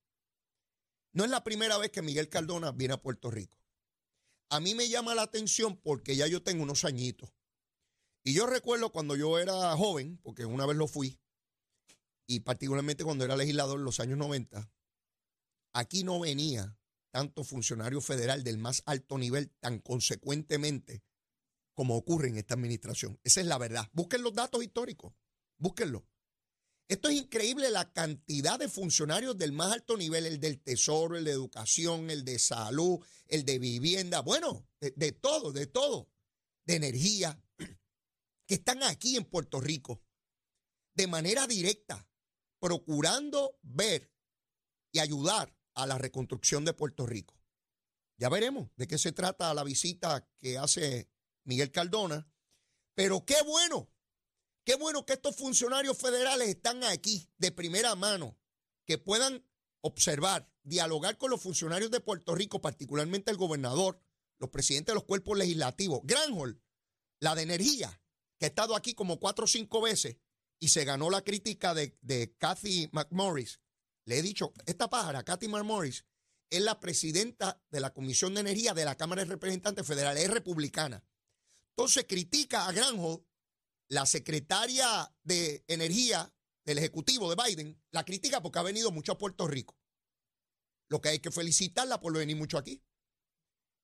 No 1.12 1.25
es 1.25 1.31
la 1.31 1.45
primera 1.45 1.77
vez 1.79 1.91
que 1.91 2.03
Miguel 2.03 2.29
Cardona 2.29 2.73
viene 2.73 2.95
a 2.95 3.03
Puerto 3.03 3.31
Rico. 3.31 3.59
A 4.50 4.61
mí 4.61 4.75
me 4.75 4.88
llama 4.88 5.15
la 5.15 5.23
atención 5.23 5.77
porque 5.77 6.17
ya 6.17 6.27
yo 6.27 6.43
tengo 6.43 6.62
unos 6.62 6.85
añitos. 6.85 7.31
Y 8.23 8.35
yo 8.35 8.47
recuerdo 8.47 8.93
cuando 8.93 9.17
yo 9.17 9.38
era 9.38 9.77
joven, 9.77 10.19
porque 10.23 10.45
una 10.45 10.67
vez 10.67 10.77
lo 10.77 10.87
fui, 10.87 11.19
y 12.28 12.40
particularmente 12.40 13.04
cuando 13.04 13.25
era 13.25 13.37
legislador 13.37 13.78
en 13.78 13.85
los 13.85 14.00
años 14.00 14.18
90, 14.18 14.70
aquí 15.73 16.04
no 16.04 16.20
venía 16.20 16.78
tanto 17.11 17.42
funcionario 17.42 18.02
federal 18.02 18.44
del 18.44 18.58
más 18.58 18.82
alto 18.85 19.16
nivel 19.16 19.50
tan 19.61 19.80
consecuentemente 19.80 21.02
como 21.73 21.97
ocurre 21.97 22.28
en 22.28 22.37
esta 22.37 22.54
administración. 22.54 23.18
Esa 23.25 23.40
es 23.40 23.47
la 23.47 23.56
verdad. 23.56 23.88
Busquen 23.92 24.23
los 24.23 24.35
datos 24.35 24.62
históricos. 24.62 25.14
Búsquenlo. 25.56 26.06
Esto 26.87 27.08
es 27.08 27.16
increíble 27.16 27.70
la 27.70 27.92
cantidad 27.92 28.58
de 28.58 28.68
funcionarios 28.68 29.38
del 29.38 29.52
más 29.52 29.73
alto 29.73 29.97
nivel, 29.97 30.26
el 30.26 30.38
del 30.38 30.61
tesoro, 30.61 31.16
el 31.16 31.25
de 31.25 31.30
educación, 31.30 32.11
el 32.11 32.25
de 32.25 32.38
salud, 32.38 32.99
el 33.26 33.44
de 33.44 33.58
vivienda, 33.58 34.20
bueno, 34.20 34.66
de, 34.80 35.12
todo, 35.12 35.52
de 35.52 35.66
todo, 35.66 36.11
de 36.66 36.76
energía, 36.76 37.42
que 38.47 38.54
están 38.54 38.82
aquí 38.82 39.16
en 39.16 39.25
Puerto 39.25 39.61
Rico 39.61 40.02
de 40.94 41.06
manera 41.06 41.47
directa, 41.47 42.08
procurando 42.59 43.59
ver 43.62 44.12
y 44.93 44.99
ayudar 44.99 45.55
a 45.75 45.87
la 45.87 45.99
reconstrucción 45.99 46.65
de 46.65 46.75
Puerto 46.75 47.07
Rico. 47.07 47.35
Ya 48.17 48.29
veremos 48.29 48.71
de 48.77 48.87
qué 48.87 48.99
se 48.99 49.12
trata 49.12 49.55
la 49.55 49.65
visita 49.65 50.29
que 50.38 50.59
hace 50.59 51.09
Miguel 51.45 51.71
Cardona, 51.71 52.29
pero 52.95 53.25
qué 53.25 53.37
bueno 53.45 53.88
Qué 54.69 54.75
bueno 54.75 55.07
que 55.07 55.15
estos 55.15 55.35
funcionarios 55.35 55.97
federales 55.97 56.47
están 56.47 56.85
aquí 56.85 57.27
de 57.38 57.50
primera 57.50 57.95
mano, 57.95 58.37
que 58.85 58.99
puedan 58.99 59.43
observar, 59.81 60.53
dialogar 60.62 61.17
con 61.17 61.31
los 61.31 61.41
funcionarios 61.41 61.91
de 61.91 62.00
Puerto 62.00 62.35
Rico, 62.35 62.61
particularmente 62.61 63.31
el 63.31 63.38
gobernador, 63.38 63.99
los 64.38 64.50
presidentes 64.50 64.93
de 64.93 64.97
los 64.97 65.05
cuerpos 65.05 65.38
legislativos. 65.38 66.00
Granholm, 66.05 66.61
la 67.19 67.35
de 67.35 67.45
energía, 67.45 67.99
que 68.38 68.45
ha 68.45 68.49
estado 68.49 68.77
aquí 68.77 68.93
como 68.93 69.19
cuatro 69.19 69.47
o 69.47 69.49
cinco 69.49 69.81
veces 69.81 70.19
y 70.61 70.69
se 70.69 70.85
ganó 70.85 71.11
la 71.11 71.23
crítica 71.23 71.75
de, 71.75 71.97
de 72.00 72.35
Kathy 72.37 72.88
McMorris. 72.93 73.61
Le 74.05 74.19
he 74.19 74.23
dicho, 74.23 74.53
esta 74.67 74.88
pájara, 74.88 75.23
Kathy 75.23 75.49
McMorris, 75.49 76.05
es 76.50 76.62
la 76.62 76.81
presidenta 76.81 77.62
de 77.71 77.81
la 77.81 77.93
Comisión 77.93 78.35
de 78.35 78.41
Energía 78.41 78.75
de 78.75 78.85
la 78.85 78.97
Cámara 78.97 79.23
de 79.23 79.31
Representantes 79.31 79.87
Federales, 79.87 80.25
es 80.25 80.31
republicana. 80.31 81.05
Entonces 81.77 82.07
critica 82.09 82.67
a 82.67 82.73
Granholm 82.73 83.23
la 83.88 84.07
secretaria 84.07 85.15
de 85.23 85.65
Energía 85.69 86.33
del 86.65 86.79
Ejecutivo 86.79 87.31
de 87.31 87.43
Biden 87.43 87.83
la 87.91 88.05
critica 88.05 88.43
porque 88.43 88.59
ha 88.59 88.62
venido 88.62 88.91
mucho 88.91 89.12
a 89.12 89.19
Puerto 89.19 89.47
Rico. 89.47 89.79
Lo 90.88 91.00
que 91.00 91.11
hay 91.11 91.19
que 91.19 91.31
felicitarla 91.31 92.00
por 92.00 92.12
venir 92.15 92.37
mucho 92.37 92.59
aquí. 92.59 92.83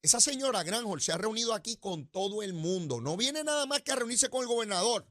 Esa 0.03 0.21
señora 0.21 0.63
Granholm 0.63 1.01
se 1.01 1.13
ha 1.13 1.19
reunido 1.19 1.55
aquí 1.55 1.77
con 1.77 2.07
todo 2.09 2.43
el 2.43 2.53
mundo. 2.53 3.01
No 3.01 3.17
viene 3.17 3.45
nada 3.45 3.65
más 3.67 3.83
que 3.83 3.93
a 3.93 3.97
reunirse 3.97 4.29
con 4.29 4.43
el 4.43 4.49
gobernador. 4.49 5.07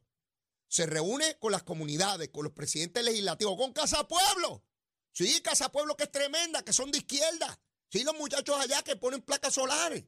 Se 0.73 0.87
reúne 0.87 1.37
con 1.37 1.51
las 1.51 1.61
comunidades, 1.61 2.29
con 2.29 2.45
los 2.45 2.53
presidentes 2.53 3.03
legislativos, 3.03 3.55
con 3.57 3.73
Casa 3.73 4.07
Pueblo. 4.07 4.63
Sí, 5.11 5.39
Casa 5.41 5.71
Pueblo 5.71 5.95
que 5.95 6.05
es 6.05 6.11
tremenda, 6.11 6.65
que 6.65 6.73
son 6.73 6.89
de 6.89 6.97
izquierda. 6.97 7.59
Sí, 7.91 8.03
los 8.03 8.15
muchachos 8.15 8.59
allá 8.59 8.81
que 8.81 8.95
ponen 8.95 9.21
placas 9.21 9.53
solares 9.53 10.05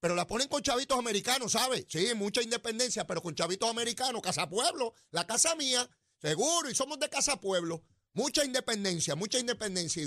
pero 0.00 0.16
la 0.16 0.26
ponen 0.26 0.48
con 0.48 0.60
chavitos 0.62 0.98
americanos, 0.98 1.52
¿sabes? 1.52 1.86
Sí, 1.88 2.08
mucha 2.16 2.42
independencia, 2.42 3.06
pero 3.06 3.22
con 3.22 3.36
chavitos 3.36 3.70
americanos, 3.70 4.20
Casa 4.20 4.48
Pueblo, 4.48 4.94
la 5.12 5.28
casa 5.28 5.54
mía, 5.54 5.88
seguro, 6.20 6.68
y 6.68 6.74
somos 6.74 6.98
de 6.98 7.08
Casa 7.08 7.40
Pueblo. 7.40 7.84
Mucha 8.12 8.44
independencia, 8.44 9.14
mucha 9.14 9.38
independencia, 9.38 10.02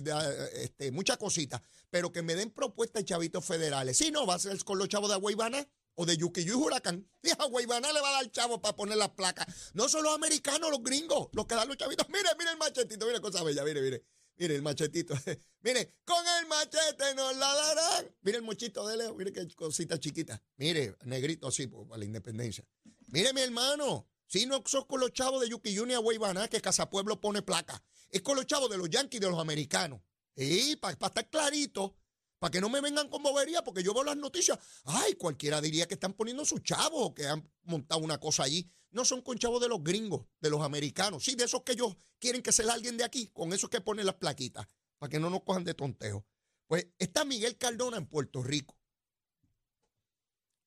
este, 0.52 0.92
mucha 0.92 1.16
cosita, 1.16 1.64
pero 1.90 2.12
que 2.12 2.24
me 2.24 2.36
den 2.36 2.52
propuestas 2.52 3.04
de 3.04 3.06
chavitos 3.06 3.46
federales. 3.46 3.96
Si 3.96 4.12
no, 4.12 4.28
va 4.28 4.36
a 4.36 4.40
ser 4.40 4.62
con 4.66 4.78
los 4.78 4.90
chavos 4.90 5.08
de 5.08 5.16
Aguaybana 5.16 5.66
o 5.96 6.06
de 6.06 6.18
Yukiyu 6.18 6.54
y 6.54 6.56
Huracán. 6.56 7.08
Y 7.24 7.30
a 7.30 7.34
Aguaybana 7.40 7.92
le 7.92 8.02
va 8.02 8.10
a 8.10 8.24
dar 8.24 8.32
chavo 8.32 8.62
para 8.62 8.76
poner 8.76 8.98
las 8.98 9.10
placas. 9.10 9.72
No 9.74 9.90
son 9.90 10.04
los 10.04 10.14
americanos, 10.14 10.70
los 10.70 10.84
gringos, 10.84 11.30
los 11.34 11.46
que 11.46 11.56
dan 11.56 11.68
los 11.68 11.78
chavitos. 11.78 12.08
Mire, 12.10 12.30
mire 12.38 12.52
el 12.52 12.58
machetito, 12.58 13.06
mire 13.06 13.20
cosa 13.20 13.44
bella, 13.44 13.64
mire, 13.64 13.82
mire. 13.82 14.06
Mire 14.38 14.56
el 14.56 14.62
machetito. 14.62 15.16
mire, 15.62 15.94
con 16.04 16.24
el 16.40 16.48
machete 16.48 17.16
nos 17.16 17.36
la 17.38 17.54
darán. 17.54 18.16
Mire 18.22 18.38
el 18.38 18.44
mochito 18.44 18.86
de 18.88 18.98
Leo. 18.98 19.16
Mire 19.16 19.32
qué 19.32 19.48
cosita 19.56 20.00
chiquita. 20.00 20.42
Mire, 20.58 20.96
negrito 21.06 21.48
así, 21.48 21.68
para 21.68 21.98
la 21.98 22.06
independencia. 22.06 22.66
Mire, 23.08 23.34
mi 23.34 23.42
hermano. 23.42 24.08
Si 24.28 24.46
no 24.46 24.62
sos 24.66 24.86
con 24.88 25.00
los 25.00 25.14
chavos 25.14 25.42
de 25.42 25.50
Yuki 25.50 25.78
Junior 25.78 26.02
Guaybaná, 26.02 26.48
que 26.48 26.60
Casa 26.60 26.90
Pueblo 26.90 27.22
pone 27.22 27.42
placa. 27.42 27.82
Es 28.10 28.22
con 28.22 28.36
los 28.36 28.46
chavos 28.46 28.70
de 28.70 28.78
los 28.78 28.90
yanquis 28.90 29.22
de 29.22 29.30
los 29.30 29.40
americanos. 29.40 30.02
Y 30.36 30.76
para 30.78 30.94
estar 30.94 31.30
clarito, 31.30 31.96
para 32.40 32.52
que 32.52 32.62
no 32.62 32.70
me 32.70 32.82
vengan 32.82 33.10
con 33.10 33.24
bobería, 33.24 33.64
porque 33.64 33.84
yo 33.84 33.94
veo 33.94 34.04
las 34.04 34.18
noticias. 34.18 34.60
Ay, 34.86 35.16
cualquiera 35.16 35.62
diría 35.62 35.88
que 35.88 35.96
están 35.96 36.14
poniendo 36.14 36.46
sus 36.46 36.64
chavos 36.64 37.14
que 37.14 37.28
han 37.28 37.50
montado 37.64 38.02
una 38.02 38.20
cosa 38.20 38.44
allí 38.44 38.70
no 38.96 39.04
son 39.04 39.22
con 39.22 39.38
chavos 39.38 39.62
de 39.62 39.68
los 39.68 39.84
gringos, 39.84 40.26
de 40.40 40.50
los 40.50 40.62
americanos. 40.62 41.26
Sí, 41.26 41.36
de 41.36 41.44
esos 41.44 41.64
que 41.64 41.74
ellos 41.74 41.98
quieren 42.18 42.42
que 42.42 42.54
sea 42.54 42.72
alguien 42.72 42.96
de 42.96 43.04
aquí, 43.04 43.28
con 43.28 43.52
esos 43.52 43.70
que 43.70 43.82
ponen 43.82 44.06
las 44.06 44.16
plaquitas, 44.16 44.68
para 44.98 45.10
que 45.10 45.20
no 45.20 45.30
nos 45.30 45.44
cojan 45.44 45.66
de 45.66 45.74
tonteo. 45.74 46.26
Pues 46.66 46.88
está 46.98 47.26
Miguel 47.26 47.58
Cardona 47.58 47.98
en 47.98 48.08
Puerto 48.08 48.42
Rico. 48.42 48.80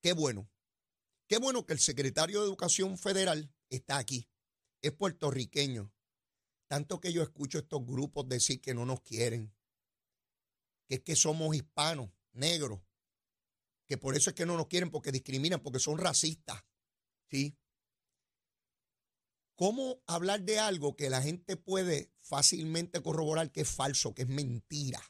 Qué 0.03 0.13
bueno. 0.13 0.51
Qué 1.27 1.39
bueno 1.39 1.65
que 1.65 1.73
el 1.73 1.79
secretario 1.79 2.41
de 2.41 2.47
Educación 2.47 2.99
Federal 2.99 3.51
está 3.71 3.97
aquí. 3.97 4.29
Es 4.83 4.93
puertorriqueño. 4.93 5.91
Tanto 6.69 7.01
que 7.01 7.15
yo 7.15 7.23
escucho 7.23 7.59
estos 7.59 7.85
grupos 7.87 8.29
decir 8.29 8.61
que 8.61 8.75
no 8.75 8.85
nos 8.85 9.01
quieren, 9.01 9.55
que 10.89 10.97
es 10.97 11.01
que 11.03 11.15
somos 11.15 11.55
hispanos, 11.55 12.11
negros, 12.33 12.81
que 13.87 13.99
por 13.99 14.17
eso 14.17 14.31
es 14.31 14.37
que 14.37 14.47
no 14.47 14.57
nos 14.57 14.67
quieren, 14.67 14.91
porque 14.91 15.13
discriminan, 15.13 15.63
porque 15.63 15.79
son 15.79 15.99
racistas. 15.99 16.65
¿Sí? 17.31 17.59
¿Cómo 19.55 20.03
hablar 20.07 20.43
de 20.43 20.59
algo 20.59 20.97
que 20.97 21.11
la 21.11 21.21
gente 21.21 21.57
puede 21.57 22.13
fácilmente 22.21 23.03
corroborar 23.03 23.51
que 23.51 23.63
es 23.63 23.71
falso, 23.71 24.15
que 24.15 24.23
es 24.23 24.29
mentira? 24.29 25.03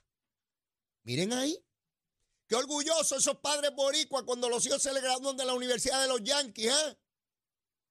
Miren 1.05 1.33
ahí. 1.33 1.65
Qué 2.49 2.55
orgulloso 2.55 3.17
esos 3.17 3.39
padres 3.39 3.73
boricuas 3.77 4.25
cuando 4.25 4.49
los 4.49 4.65
hijos 4.67 4.83
se 4.83 4.93
le 4.93 5.01
gradúan 5.03 5.37
de 5.37 5.45
la 5.45 5.55
Universidad 5.55 6.01
de 6.01 6.09
los 6.09 6.23
Yankees, 6.23 6.73
¿eh? 6.73 6.99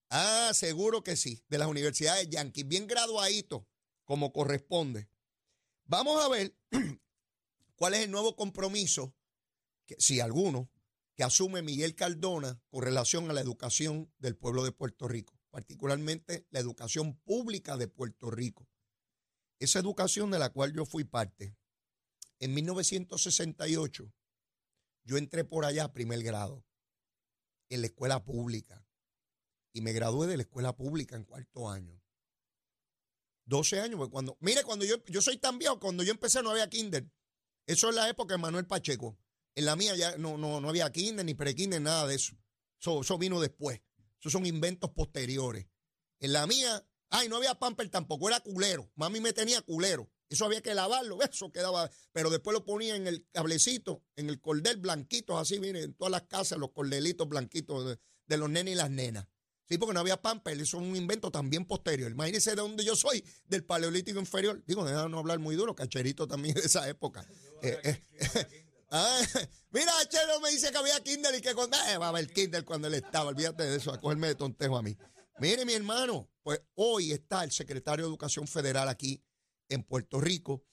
Ah, 0.09 0.51
seguro 0.53 1.03
que 1.03 1.15
sí, 1.15 1.43
de 1.47 1.57
las 1.57 1.67
universidades 1.67 2.27
Yankees, 2.29 2.67
bien 2.67 2.87
graduaditos, 2.87 3.63
como 4.03 4.33
corresponde. 4.33 5.09
Vamos 5.85 6.23
a 6.23 6.29
ver 6.29 6.57
cuál 7.77 7.93
es 7.93 8.01
el 8.01 8.11
nuevo 8.11 8.35
compromiso, 8.35 9.15
que, 9.85 9.95
si 9.97 10.19
alguno, 10.19 10.69
que 11.15 11.23
asume 11.23 11.61
Miguel 11.61 11.95
Cardona 11.95 12.61
con 12.69 12.83
relación 12.83 13.29
a 13.29 13.33
la 13.33 13.39
educación 13.39 14.11
del 14.17 14.35
pueblo 14.35 14.65
de 14.65 14.73
Puerto 14.73 15.07
Rico 15.07 15.37
particularmente 15.57 16.45
la 16.51 16.59
educación 16.59 17.15
pública 17.21 17.77
de 17.77 17.87
Puerto 17.87 18.29
Rico. 18.29 18.69
Esa 19.57 19.79
educación 19.79 20.29
de 20.29 20.37
la 20.37 20.51
cual 20.51 20.71
yo 20.71 20.85
fui 20.85 21.03
parte, 21.03 21.55
en 22.37 22.53
1968, 22.53 24.13
yo 25.03 25.17
entré 25.17 25.43
por 25.43 25.65
allá 25.65 25.85
a 25.85 25.93
primer 25.93 26.21
grado, 26.21 26.63
en 27.69 27.81
la 27.81 27.87
escuela 27.87 28.23
pública, 28.23 28.85
y 29.73 29.81
me 29.81 29.93
gradué 29.93 30.27
de 30.27 30.37
la 30.37 30.43
escuela 30.43 30.75
pública 30.75 31.15
en 31.15 31.23
cuarto 31.23 31.67
año. 31.67 31.99
12 33.45 33.79
años, 33.79 34.09
cuando, 34.09 34.37
mire, 34.39 34.63
cuando 34.63 34.85
yo, 34.85 35.03
yo 35.05 35.23
soy 35.23 35.37
tan 35.37 35.57
viejo, 35.57 35.79
cuando 35.79 36.03
yo 36.03 36.11
empecé 36.11 36.43
no 36.43 36.51
había 36.51 36.69
kinder. 36.69 37.09
Eso 37.67 37.89
es 37.89 37.95
la 37.95 38.09
época 38.09 38.33
de 38.33 38.39
Manuel 38.39 38.65
Pacheco. 38.65 39.19
En 39.53 39.65
la 39.65 39.75
mía 39.75 39.95
ya 39.95 40.17
no, 40.17 40.37
no, 40.37 40.59
no 40.61 40.69
había 40.69 40.91
kinder, 40.91 41.25
ni 41.25 41.33
pre-kinder, 41.33 41.81
nada 41.81 42.07
de 42.07 42.15
eso. 42.15 42.35
Eso 42.79 43.17
vino 43.17 43.39
después. 43.39 43.81
Esos 44.19 44.31
son 44.31 44.45
inventos 44.45 44.89
posteriores. 44.91 45.67
En 46.19 46.33
la 46.33 46.47
mía, 46.47 46.87
ay, 47.09 47.29
no 47.29 47.37
había 47.37 47.55
pamper 47.55 47.89
tampoco, 47.89 48.27
era 48.27 48.39
culero. 48.39 48.89
Mami 48.95 49.19
me 49.19 49.33
tenía 49.33 49.61
culero. 49.61 50.09
Eso 50.29 50.45
había 50.45 50.61
que 50.61 50.73
lavarlo, 50.73 51.19
eso 51.29 51.51
quedaba. 51.51 51.89
Pero 52.11 52.29
después 52.29 52.53
lo 52.53 52.65
ponía 52.65 52.95
en 52.95 53.07
el 53.07 53.27
cablecito, 53.31 54.03
en 54.15 54.29
el 54.29 54.39
cordel 54.41 54.77
blanquito, 54.77 55.37
así, 55.37 55.59
miren, 55.59 55.83
en 55.83 55.93
todas 55.93 56.11
las 56.11 56.23
casas, 56.23 56.57
los 56.57 56.71
cordelitos 56.71 57.27
blanquitos 57.27 57.97
de, 58.27 58.37
los 58.37 58.49
nenes 58.49 58.73
y 58.73 58.77
las 58.77 58.89
nenas. 58.89 59.27
Sí, 59.67 59.77
porque 59.77 59.93
no 59.93 59.99
había 59.99 60.21
pamper, 60.21 60.53
eso 60.61 60.77
es 60.77 60.83
un 60.83 60.95
invento 60.95 61.29
también 61.29 61.65
posterior. 61.65 62.09
Imagínense 62.09 62.51
de 62.51 62.55
donde 62.55 62.85
yo 62.85 62.95
soy, 62.95 63.23
del 63.47 63.65
paleolítico 63.65 64.17
inferior. 64.19 64.63
Digo, 64.65 64.85
de 64.85 64.93
no 65.09 65.19
hablar 65.19 65.39
muy 65.39 65.57
duro, 65.57 65.75
cacherito 65.75 66.25
también 66.25 66.55
de 66.55 66.61
esa 66.61 66.87
época. 66.87 67.25
Eh, 67.61 67.77
eh, 67.83 68.01
ah, 68.91 69.21
mira, 69.71 69.91
Chelo 70.07 70.39
me 70.39 70.51
dice 70.51 70.71
que 70.71 70.77
había 70.77 71.03
Kindle 71.03 71.37
y 71.37 71.41
que 71.41 71.53
cuando 71.53 71.75
eh, 71.89 71.97
va 71.97 72.05
a 72.05 72.09
haber 72.09 72.31
Kindle 72.31 72.63
cuando 72.63 72.87
él 72.87 72.93
estaba. 72.93 73.29
Olvídate 73.29 73.63
de 73.63 73.75
eso, 73.75 73.91
a 73.91 73.99
cogerme 73.99 74.27
de 74.27 74.35
tontejo 74.35 74.77
a 74.77 74.81
mí. 74.81 74.97
Mire, 75.39 75.65
mi 75.65 75.73
hermano, 75.73 76.29
pues 76.43 76.61
hoy 76.75 77.11
está 77.11 77.43
el 77.43 77.51
secretario 77.51 78.05
de 78.05 78.09
Educación 78.09 78.47
Federal 78.47 78.87
aquí 78.87 79.21
en 79.67 79.83
Puerto 79.83 80.21
Rico 80.21 80.65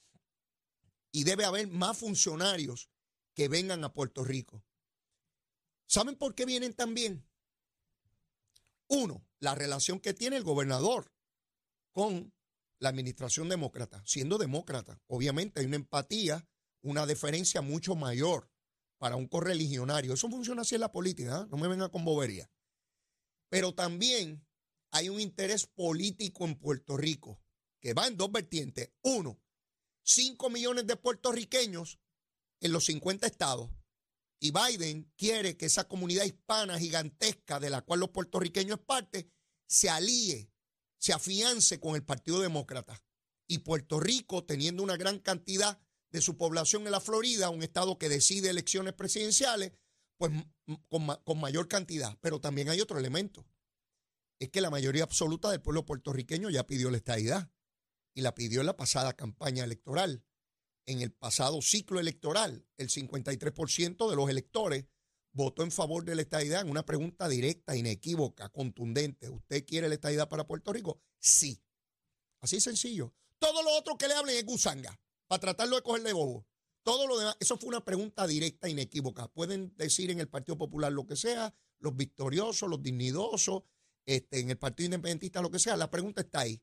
y 1.11 1.25
debe 1.25 1.43
haber 1.43 1.67
más 1.67 1.97
funcionarios 1.97 2.89
que 3.33 3.49
vengan 3.49 3.83
a 3.83 3.93
Puerto 3.93 4.23
Rico. 4.23 4.63
¿Saben 5.85 6.15
por 6.15 6.33
qué 6.33 6.45
vienen 6.45 6.73
también? 6.73 7.27
Uno, 8.87 9.25
la 9.39 9.55
relación 9.55 9.99
que 9.99 10.13
tiene 10.13 10.37
el 10.37 10.43
gobernador 10.43 11.11
con 11.91 12.33
la 12.79 12.89
administración 12.89 13.49
demócrata. 13.49 14.03
Siendo 14.05 14.37
demócrata, 14.37 15.01
obviamente 15.07 15.59
hay 15.59 15.65
una 15.65 15.77
empatía, 15.77 16.47
una 16.81 17.05
deferencia 17.05 17.61
mucho 17.61 17.95
mayor 17.95 18.51
para 18.97 19.15
un 19.15 19.27
correligionario. 19.27 20.13
Eso 20.13 20.29
funciona 20.29 20.61
así 20.61 20.75
en 20.75 20.81
la 20.81 20.91
política, 20.91 21.41
¿eh? 21.41 21.47
no 21.49 21.57
me 21.57 21.67
venga 21.67 21.89
con 21.89 22.05
bobería. 22.05 22.49
Pero 23.49 23.73
también 23.73 24.45
hay 24.91 25.09
un 25.09 25.19
interés 25.19 25.67
político 25.67 26.45
en 26.45 26.55
Puerto 26.55 26.97
Rico 26.97 27.39
que 27.79 27.93
va 27.93 28.07
en 28.07 28.17
dos 28.17 28.31
vertientes. 28.31 28.91
Uno, 29.01 29.39
5 30.03 30.49
millones 30.49 30.87
de 30.87 30.95
puertorriqueños 30.95 31.99
en 32.59 32.71
los 32.71 32.85
50 32.85 33.27
estados 33.27 33.71
y 34.39 34.51
Biden 34.51 35.11
quiere 35.15 35.57
que 35.57 35.65
esa 35.65 35.87
comunidad 35.87 36.25
hispana 36.25 36.77
gigantesca 36.77 37.59
de 37.59 37.69
la 37.69 37.81
cual 37.81 38.01
los 38.01 38.09
puertorriqueños 38.09 38.79
es 38.79 38.85
parte, 38.85 39.29
se 39.67 39.89
alíe, 39.89 40.51
se 40.97 41.13
afiance 41.13 41.79
con 41.79 41.95
el 41.95 42.03
Partido 42.03 42.41
Demócrata. 42.41 43.01
Y 43.47 43.59
Puerto 43.59 43.99
Rico, 43.99 44.43
teniendo 44.43 44.83
una 44.83 44.97
gran 44.97 45.19
cantidad 45.19 45.79
de 46.11 46.21
su 46.21 46.37
población 46.37 46.85
en 46.85 46.91
la 46.91 46.99
Florida, 46.99 47.49
un 47.49 47.63
estado 47.63 47.97
que 47.97 48.09
decide 48.09 48.49
elecciones 48.49 48.93
presidenciales, 48.93 49.73
pues 50.17 50.31
con, 50.87 51.07
con 51.23 51.39
mayor 51.39 51.67
cantidad. 51.67 52.17
Pero 52.21 52.41
también 52.41 52.69
hay 52.69 52.81
otro 52.81 52.97
elemento. 52.97 53.45
Es 54.39 54.49
que 54.49 54.61
la 54.61 54.69
mayoría 54.69 55.03
absoluta 55.03 55.49
del 55.49 55.61
pueblo 55.61 55.85
puertorriqueño 55.85 56.49
ya 56.49 56.65
pidió 56.65 56.89
la 56.89 56.97
estadidad 56.97 57.51
y 58.13 58.21
la 58.21 58.33
pidió 58.33 58.61
en 58.61 58.67
la 58.67 58.77
pasada 58.77 59.13
campaña 59.13 59.63
electoral 59.63 60.23
en 60.85 61.01
el 61.01 61.11
pasado 61.11 61.61
ciclo 61.61 61.99
electoral, 61.99 62.65
el 62.77 62.89
53% 62.89 64.09
de 64.09 64.15
los 64.15 64.29
electores 64.29 64.85
votó 65.31 65.63
en 65.63 65.71
favor 65.71 66.05
de 66.05 66.15
la 66.15 66.21
estadidad 66.21 66.61
en 66.61 66.69
una 66.69 66.85
pregunta 66.85 67.27
directa, 67.27 67.75
inequívoca, 67.75 68.49
contundente. 68.49 69.29
¿Usted 69.29 69.65
quiere 69.65 69.89
la 69.89 69.95
estadidad 69.95 70.29
para 70.29 70.47
Puerto 70.47 70.71
Rico? 70.71 71.01
Sí. 71.19 71.61
Así 72.39 72.61
sencillo. 72.61 73.13
Todo 73.39 73.61
lo 73.61 73.71
otro 73.75 73.97
que 73.97 74.07
le 74.07 74.13
hablen 74.13 74.37
es 74.37 74.45
gusanga, 74.45 74.97
para 75.27 75.41
tratarlo 75.41 75.75
de 75.75 75.81
cogerle 75.81 76.13
bobo. 76.13 76.47
Todo 76.83 77.07
lo 77.07 77.17
demás, 77.17 77.35
eso 77.39 77.57
fue 77.57 77.69
una 77.69 77.83
pregunta 77.83 78.27
directa, 78.27 78.69
inequívoca. 78.69 79.27
Pueden 79.27 79.75
decir 79.75 80.11
en 80.11 80.19
el 80.19 80.29
Partido 80.29 80.57
Popular 80.57 80.91
lo 80.91 81.05
que 81.05 81.15
sea, 81.15 81.53
los 81.79 81.95
victoriosos, 81.95 82.69
los 82.69 82.81
dignidosos, 82.81 83.63
este, 84.05 84.39
en 84.39 84.51
el 84.51 84.57
Partido 84.57 84.85
Independentista 84.85 85.41
lo 85.41 85.49
que 85.49 85.59
sea. 85.59 85.75
La 85.75 85.89
pregunta 85.89 86.21
está 86.21 86.41
ahí. 86.41 86.61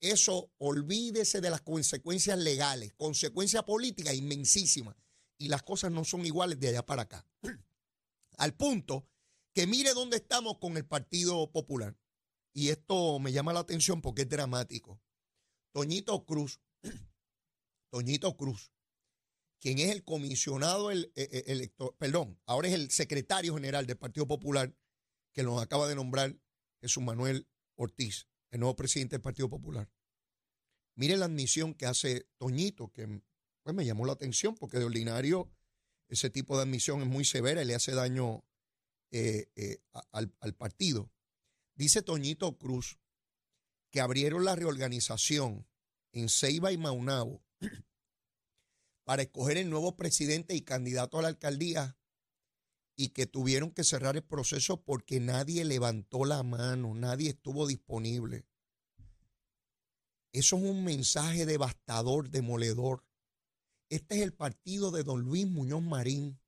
Eso 0.00 0.52
olvídese 0.58 1.40
de 1.40 1.50
las 1.50 1.60
consecuencias 1.62 2.38
legales, 2.38 2.92
consecuencia 2.94 3.64
política 3.64 4.14
inmensísima. 4.14 4.96
Y 5.38 5.48
las 5.48 5.62
cosas 5.62 5.90
no 5.90 6.04
son 6.04 6.24
iguales 6.24 6.58
de 6.60 6.68
allá 6.68 6.86
para 6.86 7.02
acá. 7.02 7.26
Al 8.38 8.54
punto 8.54 9.08
que 9.54 9.66
mire 9.66 9.92
dónde 9.94 10.18
estamos 10.18 10.58
con 10.58 10.76
el 10.76 10.86
Partido 10.86 11.50
Popular. 11.50 11.96
Y 12.52 12.68
esto 12.68 13.18
me 13.18 13.32
llama 13.32 13.52
la 13.52 13.60
atención 13.60 14.00
porque 14.00 14.22
es 14.22 14.28
dramático. 14.28 15.00
Toñito 15.72 16.24
Cruz, 16.24 16.60
Toñito 17.90 18.36
Cruz, 18.36 18.72
quien 19.60 19.78
es 19.78 19.90
el 19.90 20.04
comisionado 20.04 20.90
el, 20.90 21.12
e, 21.14 21.22
e, 21.22 21.52
elector, 21.52 21.96
perdón, 21.98 22.40
ahora 22.46 22.68
es 22.68 22.74
el 22.74 22.90
secretario 22.90 23.54
general 23.54 23.86
del 23.86 23.98
Partido 23.98 24.26
Popular, 24.26 24.74
que 25.32 25.42
nos 25.42 25.60
acaba 25.60 25.88
de 25.88 25.94
nombrar 25.94 26.36
Jesús 26.80 27.02
Manuel 27.02 27.48
Ortiz 27.76 28.28
el 28.50 28.60
nuevo 28.60 28.76
presidente 28.76 29.16
del 29.16 29.22
Partido 29.22 29.48
Popular. 29.48 29.90
Mire 30.94 31.16
la 31.16 31.26
admisión 31.26 31.74
que 31.74 31.86
hace 31.86 32.28
Toñito, 32.38 32.92
que 32.92 33.22
pues, 33.62 33.74
me 33.74 33.84
llamó 33.84 34.06
la 34.06 34.12
atención 34.12 34.54
porque 34.54 34.78
de 34.78 34.84
ordinario 34.84 35.50
ese 36.08 36.30
tipo 36.30 36.56
de 36.56 36.62
admisión 36.62 37.02
es 37.02 37.06
muy 37.06 37.24
severa 37.24 37.62
y 37.62 37.66
le 37.66 37.74
hace 37.74 37.92
daño 37.92 38.44
eh, 39.10 39.50
eh, 39.56 39.82
al, 40.12 40.34
al 40.40 40.54
partido. 40.54 41.12
Dice 41.74 42.02
Toñito 42.02 42.56
Cruz 42.56 42.98
que 43.90 44.00
abrieron 44.00 44.44
la 44.44 44.56
reorganización 44.56 45.66
en 46.12 46.28
Ceiba 46.28 46.72
y 46.72 46.78
Maunabo 46.78 47.44
para 49.04 49.22
escoger 49.22 49.58
el 49.58 49.70
nuevo 49.70 49.96
presidente 49.96 50.54
y 50.54 50.62
candidato 50.62 51.18
a 51.18 51.22
la 51.22 51.28
alcaldía 51.28 51.97
y 53.00 53.10
que 53.10 53.26
tuvieron 53.26 53.70
que 53.70 53.84
cerrar 53.84 54.16
el 54.16 54.24
proceso 54.24 54.82
porque 54.82 55.20
nadie 55.20 55.64
levantó 55.64 56.24
la 56.24 56.42
mano, 56.42 56.92
nadie 56.96 57.30
estuvo 57.30 57.68
disponible. 57.68 58.44
Eso 60.32 60.56
es 60.56 60.62
un 60.64 60.82
mensaje 60.82 61.46
devastador, 61.46 62.28
demoledor. 62.28 63.04
Este 63.88 64.16
es 64.16 64.22
el 64.22 64.34
partido 64.34 64.90
de 64.90 65.04
don 65.04 65.20
Luis 65.20 65.46
Muñoz 65.46 65.80
Marín, 65.80 66.40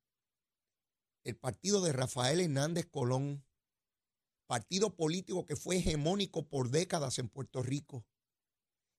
el 1.23 1.37
partido 1.37 1.83
de 1.83 1.93
Rafael 1.93 2.41
Hernández 2.41 2.89
Colón, 2.91 3.45
partido 4.49 4.97
político 4.97 5.47
que 5.47 5.55
fue 5.55 5.77
hegemónico 5.77 6.49
por 6.49 6.71
décadas 6.71 7.21
en 7.21 7.29
Puerto 7.29 7.63
Rico 7.63 8.05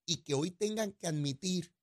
y 0.06 0.24
que 0.24 0.36
hoy 0.36 0.52
tengan 0.52 0.94
que 0.94 1.08
admitir 1.08 1.74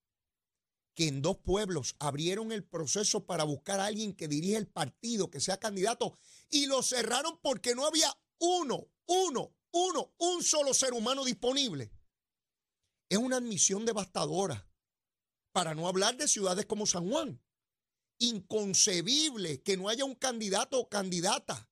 que 0.98 1.06
en 1.06 1.22
dos 1.22 1.36
pueblos 1.38 1.94
abrieron 2.00 2.50
el 2.50 2.64
proceso 2.64 3.24
para 3.24 3.44
buscar 3.44 3.78
a 3.78 3.84
alguien 3.84 4.12
que 4.12 4.26
dirige 4.26 4.56
el 4.56 4.66
partido, 4.66 5.30
que 5.30 5.38
sea 5.38 5.56
candidato, 5.56 6.18
y 6.50 6.66
lo 6.66 6.82
cerraron 6.82 7.38
porque 7.40 7.76
no 7.76 7.86
había 7.86 8.12
uno, 8.40 8.88
uno, 9.06 9.54
uno, 9.70 10.12
un 10.18 10.42
solo 10.42 10.74
ser 10.74 10.94
humano 10.94 11.24
disponible. 11.24 11.92
Es 13.08 13.16
una 13.16 13.36
admisión 13.36 13.84
devastadora, 13.84 14.68
para 15.52 15.72
no 15.76 15.86
hablar 15.86 16.16
de 16.16 16.26
ciudades 16.26 16.66
como 16.66 16.84
San 16.84 17.08
Juan. 17.08 17.40
Inconcebible 18.18 19.62
que 19.62 19.76
no 19.76 19.88
haya 19.88 20.04
un 20.04 20.16
candidato 20.16 20.80
o 20.80 20.88
candidata 20.88 21.70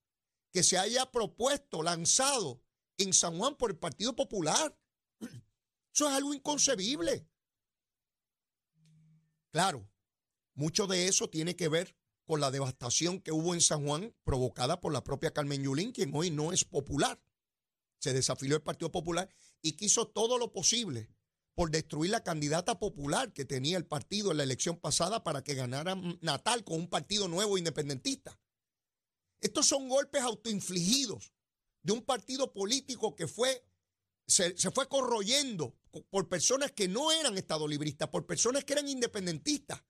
que 0.53 0.63
se 0.63 0.77
haya 0.77 1.11
propuesto, 1.11 1.83
lanzado 1.83 2.63
en 2.97 3.11
San 3.11 3.37
Juan 3.37 3.57
por 3.57 3.71
el 3.71 3.77
Partido 3.77 4.15
Popular. 4.15 4.79
Eso 5.93 6.07
es 6.07 6.13
algo 6.15 6.33
inconcebible. 6.33 7.27
Claro, 9.57 9.89
mucho 10.53 10.85
de 10.85 11.07
eso 11.07 11.31
tiene 11.31 11.55
que 11.55 11.67
ver 11.67 11.97
con 12.25 12.39
la 12.39 12.51
devastación 12.51 13.19
que 13.19 13.31
hubo 13.31 13.55
en 13.55 13.61
San 13.61 13.87
Juan 13.87 14.15
provocada 14.23 14.79
por 14.79 14.93
la 14.93 15.03
propia 15.03 15.33
Carmen 15.33 15.63
Yulín, 15.63 15.93
quien 15.93 16.11
hoy 16.13 16.29
no 16.29 16.53
es 16.53 16.63
popular. 16.63 17.19
Se 17.97 18.13
desafilió 18.13 18.55
el 18.55 18.61
Partido 18.61 18.91
Popular 18.91 19.33
y 19.63 19.71
quiso 19.71 20.09
todo 20.09 20.37
lo 20.37 20.53
posible 20.53 21.09
por 21.55 21.71
destruir 21.71 22.11
la 22.11 22.23
candidata 22.23 22.77
popular 22.77 23.33
que 23.33 23.45
tenía 23.45 23.77
el 23.77 23.87
partido 23.87 24.29
en 24.29 24.37
la 24.37 24.43
elección 24.43 24.77
pasada 24.77 25.23
para 25.23 25.43
que 25.43 25.55
ganara 25.55 25.95
Natal 26.21 26.63
con 26.63 26.75
un 26.77 26.87
partido 26.87 27.27
nuevo 27.27 27.57
independentista. 27.57 28.39
Estos 29.41 29.65
son 29.65 29.89
golpes 29.89 30.21
autoinfligidos 30.21 31.33
de 31.81 31.93
un 31.93 32.03
partido 32.03 32.53
político 32.53 33.15
que 33.15 33.27
fue, 33.27 33.65
se, 34.27 34.55
se 34.55 34.69
fue 34.69 34.87
corroyendo 34.87 35.75
por 36.09 36.29
personas 36.29 36.71
que 36.71 36.87
no 36.87 37.11
eran 37.11 37.37
estadolibristas, 37.37 38.09
por 38.09 38.25
personas 38.25 38.63
que 38.63 38.73
eran 38.73 38.87
independentistas 38.87 39.83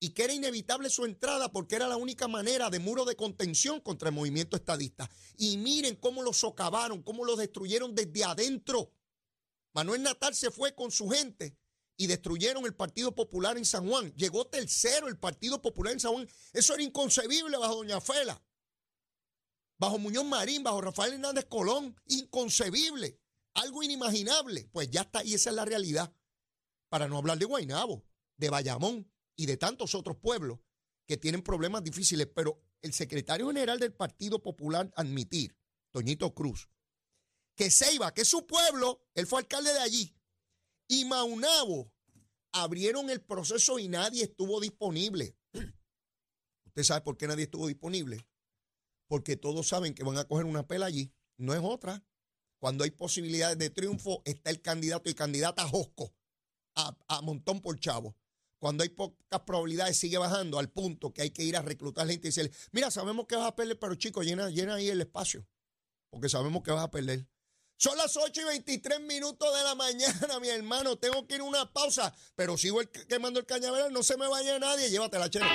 y 0.00 0.10
que 0.10 0.24
era 0.24 0.32
inevitable 0.32 0.88
su 0.88 1.04
entrada 1.04 1.52
porque 1.52 1.76
era 1.76 1.86
la 1.86 1.98
única 1.98 2.26
manera 2.26 2.70
de 2.70 2.78
muro 2.78 3.04
de 3.04 3.16
contención 3.16 3.80
contra 3.80 4.08
el 4.08 4.14
movimiento 4.14 4.56
estadista. 4.56 5.10
Y 5.36 5.58
miren 5.58 5.96
cómo 5.96 6.22
lo 6.22 6.32
socavaron, 6.32 7.02
cómo 7.02 7.24
lo 7.24 7.36
destruyeron 7.36 7.94
desde 7.94 8.24
adentro. 8.24 8.92
Manuel 9.74 10.02
Natal 10.02 10.34
se 10.34 10.50
fue 10.50 10.74
con 10.74 10.90
su 10.90 11.08
gente 11.10 11.56
y 11.96 12.06
destruyeron 12.06 12.64
el 12.64 12.74
Partido 12.74 13.14
Popular 13.14 13.58
en 13.58 13.66
San 13.66 13.86
Juan. 13.86 14.12
Llegó 14.14 14.46
tercero 14.46 15.06
el 15.06 15.18
Partido 15.18 15.60
Popular 15.60 15.92
en 15.92 16.00
San 16.00 16.12
Juan. 16.12 16.28
Eso 16.54 16.72
era 16.72 16.82
inconcebible 16.82 17.58
bajo 17.58 17.76
Doña 17.76 18.00
Fela, 18.00 18.42
bajo 19.78 19.98
Muñoz 19.98 20.24
Marín, 20.24 20.62
bajo 20.62 20.80
Rafael 20.80 21.12
Hernández 21.12 21.44
Colón. 21.44 21.94
Inconcebible 22.06 23.20
algo 23.54 23.82
inimaginable. 23.82 24.68
Pues 24.72 24.90
ya 24.90 25.02
está, 25.02 25.24
y 25.24 25.34
esa 25.34 25.50
es 25.50 25.56
la 25.56 25.64
realidad. 25.64 26.14
Para 26.88 27.08
no 27.08 27.18
hablar 27.18 27.38
de 27.38 27.44
Guainabo, 27.44 28.04
de 28.36 28.50
Bayamón 28.50 29.10
y 29.36 29.46
de 29.46 29.56
tantos 29.56 29.94
otros 29.94 30.16
pueblos 30.16 30.58
que 31.06 31.16
tienen 31.16 31.42
problemas 31.42 31.84
difíciles. 31.84 32.28
Pero 32.34 32.62
el 32.82 32.92
secretario 32.92 33.46
general 33.48 33.78
del 33.78 33.92
Partido 33.92 34.42
Popular 34.42 34.92
admitir, 34.96 35.56
Toñito 35.90 36.34
Cruz, 36.34 36.68
que 37.56 37.70
Ceiba, 37.70 38.12
que 38.14 38.22
es 38.22 38.28
su 38.28 38.46
pueblo, 38.46 39.06
él 39.14 39.26
fue 39.26 39.40
alcalde 39.40 39.72
de 39.72 39.80
allí, 39.80 40.16
y 40.88 41.04
Maunabo 41.04 41.92
abrieron 42.52 43.10
el 43.10 43.20
proceso 43.20 43.78
y 43.78 43.88
nadie 43.88 44.24
estuvo 44.24 44.60
disponible. 44.60 45.36
¿Usted 46.64 46.82
sabe 46.82 47.02
por 47.02 47.16
qué 47.16 47.26
nadie 47.26 47.44
estuvo 47.44 47.66
disponible? 47.66 48.26
Porque 49.06 49.36
todos 49.36 49.68
saben 49.68 49.94
que 49.94 50.04
van 50.04 50.18
a 50.18 50.24
coger 50.24 50.46
una 50.46 50.66
pela 50.66 50.86
allí. 50.86 51.12
No 51.36 51.54
es 51.54 51.60
otra 51.62 52.04
cuando 52.60 52.84
hay 52.84 52.92
posibilidades 52.92 53.58
de 53.58 53.70
triunfo, 53.70 54.22
está 54.24 54.50
el 54.50 54.60
candidato 54.60 55.10
y 55.10 55.14
candidata 55.14 55.66
Josco 55.66 56.14
a, 56.76 57.20
montón 57.22 57.60
por 57.60 57.78
chavo. 57.80 58.16
Cuando 58.58 58.82
hay 58.82 58.90
pocas 58.90 59.40
probabilidades, 59.40 59.96
sigue 59.96 60.18
bajando 60.18 60.58
al 60.58 60.68
punto 60.68 61.12
que 61.12 61.22
hay 61.22 61.30
que 61.30 61.42
ir 61.42 61.56
a 61.56 61.62
reclutar 61.62 62.06
gente 62.06 62.28
y 62.28 62.30
decirle, 62.30 62.52
mira, 62.72 62.90
sabemos 62.90 63.26
que 63.26 63.34
vas 63.34 63.46
a 63.46 63.56
perder, 63.56 63.78
pero 63.78 63.94
chicos, 63.94 64.24
llena, 64.24 64.50
llena 64.50 64.74
ahí 64.74 64.88
el 64.88 65.00
espacio, 65.00 65.46
porque 66.10 66.28
sabemos 66.28 66.62
que 66.62 66.70
vas 66.70 66.84
a 66.84 66.90
perder. 66.90 67.26
Son 67.78 67.96
las 67.96 68.14
8 68.14 68.42
y 68.42 68.44
23 68.44 69.00
minutos 69.00 69.56
de 69.56 69.64
la 69.64 69.74
mañana, 69.76 70.38
mi 70.38 70.50
hermano. 70.50 70.96
Tengo 70.96 71.26
que 71.26 71.36
ir 71.36 71.40
a 71.40 71.44
una 71.44 71.72
pausa, 71.72 72.14
pero 72.36 72.58
sigo 72.58 72.80
quemando 73.08 73.40
el 73.40 73.46
cañaveral. 73.46 73.90
No 73.90 74.02
se 74.02 74.18
me 74.18 74.28
vaya 74.28 74.58
nadie. 74.58 74.90
Llévatela, 74.90 75.30
chero. 75.30 75.46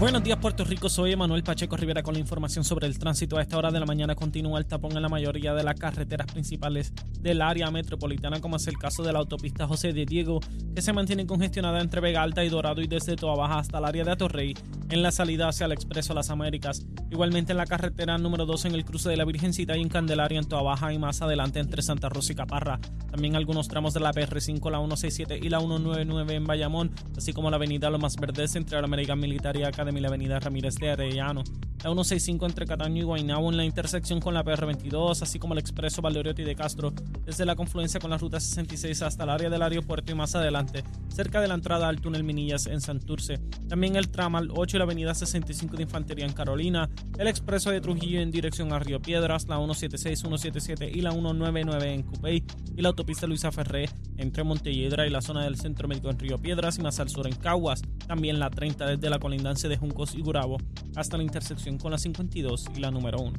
Buenos 0.00 0.24
días 0.24 0.38
Puerto 0.38 0.64
Rico, 0.64 0.88
soy 0.88 1.12
Emanuel 1.12 1.44
Pacheco 1.44 1.76
Rivera 1.76 2.02
con 2.02 2.14
la 2.14 2.20
información 2.20 2.64
sobre 2.64 2.88
el 2.88 2.98
tránsito. 2.98 3.38
A 3.38 3.42
esta 3.42 3.56
hora 3.56 3.70
de 3.70 3.78
la 3.78 3.86
mañana 3.86 4.16
continúa 4.16 4.58
el 4.58 4.66
tapón 4.66 4.96
en 4.96 5.02
la 5.02 5.08
mayoría 5.08 5.54
de 5.54 5.62
las 5.62 5.76
carreteras 5.76 6.26
principales 6.26 6.92
del 7.20 7.40
área 7.40 7.70
metropolitana, 7.70 8.40
como 8.40 8.56
es 8.56 8.66
el 8.66 8.76
caso 8.76 9.04
de 9.04 9.12
la 9.12 9.20
autopista 9.20 9.68
José 9.68 9.92
de 9.92 10.04
Diego, 10.04 10.40
que 10.74 10.82
se 10.82 10.92
mantiene 10.92 11.26
congestionada 11.26 11.80
entre 11.80 12.00
Vega 12.00 12.22
Alta 12.22 12.44
y 12.44 12.48
Dorado 12.48 12.82
y 12.82 12.88
desde 12.88 13.14
Toa 13.14 13.36
Baja 13.36 13.60
hasta 13.60 13.78
el 13.78 13.84
área 13.84 14.04
de 14.04 14.10
Atorrey, 14.10 14.54
en 14.90 15.02
la 15.02 15.12
salida 15.12 15.48
hacia 15.48 15.66
el 15.66 15.72
Expreso 15.72 16.12
Las 16.12 16.28
Américas. 16.28 16.84
Igualmente 17.10 17.52
en 17.52 17.58
la 17.58 17.66
carretera 17.66 18.18
número 18.18 18.46
2 18.46 18.64
en 18.66 18.74
el 18.74 18.84
cruce 18.84 19.08
de 19.08 19.16
la 19.16 19.24
Virgencita 19.24 19.76
y 19.76 19.80
en 19.80 19.88
Candelaria 19.88 20.40
en 20.40 20.48
Toa 20.48 20.62
Baja 20.62 20.92
y 20.92 20.98
más 20.98 21.22
adelante 21.22 21.60
entre 21.60 21.82
Santa 21.82 22.08
Rosa 22.08 22.32
y 22.32 22.36
Caparra. 22.36 22.80
También 23.12 23.36
algunos 23.36 23.68
tramos 23.68 23.94
de 23.94 24.00
la 24.00 24.12
PR5, 24.12 24.70
la 24.70 24.78
167 24.78 25.38
y 25.40 25.48
la 25.48 25.60
199 25.60 26.34
en 26.34 26.44
Bayamón, 26.44 26.90
así 27.16 27.32
como 27.32 27.48
la 27.48 27.56
avenida 27.56 27.90
Lomas 27.90 28.16
Verdes 28.16 28.56
entre 28.56 28.80
la 28.80 28.86
American 28.86 29.20
Militar 29.20 29.56
y 29.56 29.62
acá 29.62 29.83
de 29.84 30.00
la 30.00 30.08
avenida 30.08 30.40
Ramírez 30.40 30.76
de 30.76 30.90
Arellano, 30.90 31.44
la 31.84 31.90
165 31.90 32.46
entre 32.46 32.64
Cataño 32.64 33.02
y 33.02 33.04
Guaynabo 33.04 33.50
en 33.50 33.58
la 33.58 33.64
intersección 33.64 34.18
con 34.18 34.32
la 34.32 34.42
PR22, 34.42 35.20
así 35.20 35.38
como 35.38 35.52
el 35.52 35.58
expreso 35.58 36.00
Valdoriotti 36.00 36.42
de 36.42 36.54
Castro, 36.54 36.94
desde 37.26 37.44
la 37.44 37.56
confluencia 37.56 38.00
con 38.00 38.08
la 38.08 38.16
ruta 38.16 38.40
66 38.40 39.02
hasta 39.02 39.24
el 39.24 39.28
área 39.28 39.50
del 39.50 39.60
aeropuerto 39.60 40.10
y 40.10 40.14
más 40.14 40.34
adelante, 40.34 40.82
cerca 41.08 41.42
de 41.42 41.48
la 41.48 41.52
entrada 41.52 41.86
al 41.88 42.00
túnel 42.00 42.24
Minillas 42.24 42.68
en 42.68 42.80
Santurce. 42.80 43.38
También 43.68 43.96
el 43.96 44.08
tramal 44.08 44.48
8 44.56 44.76
y 44.76 44.78
la 44.78 44.84
avenida 44.84 45.14
65 45.14 45.76
de 45.76 45.82
Infantería 45.82 46.24
en 46.24 46.32
Carolina, 46.32 46.88
el 47.18 47.28
expreso 47.28 47.70
de 47.70 47.82
Trujillo 47.82 48.18
en 48.18 48.30
dirección 48.30 48.72
a 48.72 48.78
Río 48.78 49.02
Piedras, 49.02 49.46
la 49.48 49.56
176, 49.56 50.20
177 50.20 50.90
y 50.90 51.02
la 51.02 51.10
199 51.10 51.92
en 51.92 52.02
Cupey 52.02 52.44
y 52.74 52.80
la 52.80 52.88
autopista 52.88 53.26
Luisa 53.26 53.52
Ferré 53.52 53.90
entre 54.16 54.42
Montelledra 54.42 55.06
y 55.06 55.10
la 55.10 55.20
zona 55.20 55.44
del 55.44 55.56
Centro 55.56 55.86
Médico 55.86 56.08
en 56.08 56.18
Río 56.18 56.38
Piedras 56.38 56.78
y 56.78 56.82
más 56.82 56.98
al 56.98 57.10
sur 57.10 57.26
en 57.26 57.34
Caguas. 57.34 57.82
También 58.06 58.38
la 58.38 58.48
30 58.48 58.86
desde 58.86 59.10
la 59.10 59.18
colindancia 59.18 59.68
de 59.68 59.76
Juncos 59.76 60.14
y 60.14 60.22
Gurabo 60.22 60.56
hasta 60.96 61.18
la 61.18 61.24
intersección 61.24 61.73
con 61.78 61.92
la 61.92 61.98
52 61.98 62.66
y 62.76 62.80
la 62.80 62.90
número 62.90 63.20
1. 63.20 63.38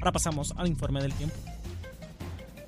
Ahora 0.00 0.12
pasamos 0.12 0.52
al 0.56 0.68
informe 0.68 1.00
del 1.02 1.12
tiempo. 1.12 1.36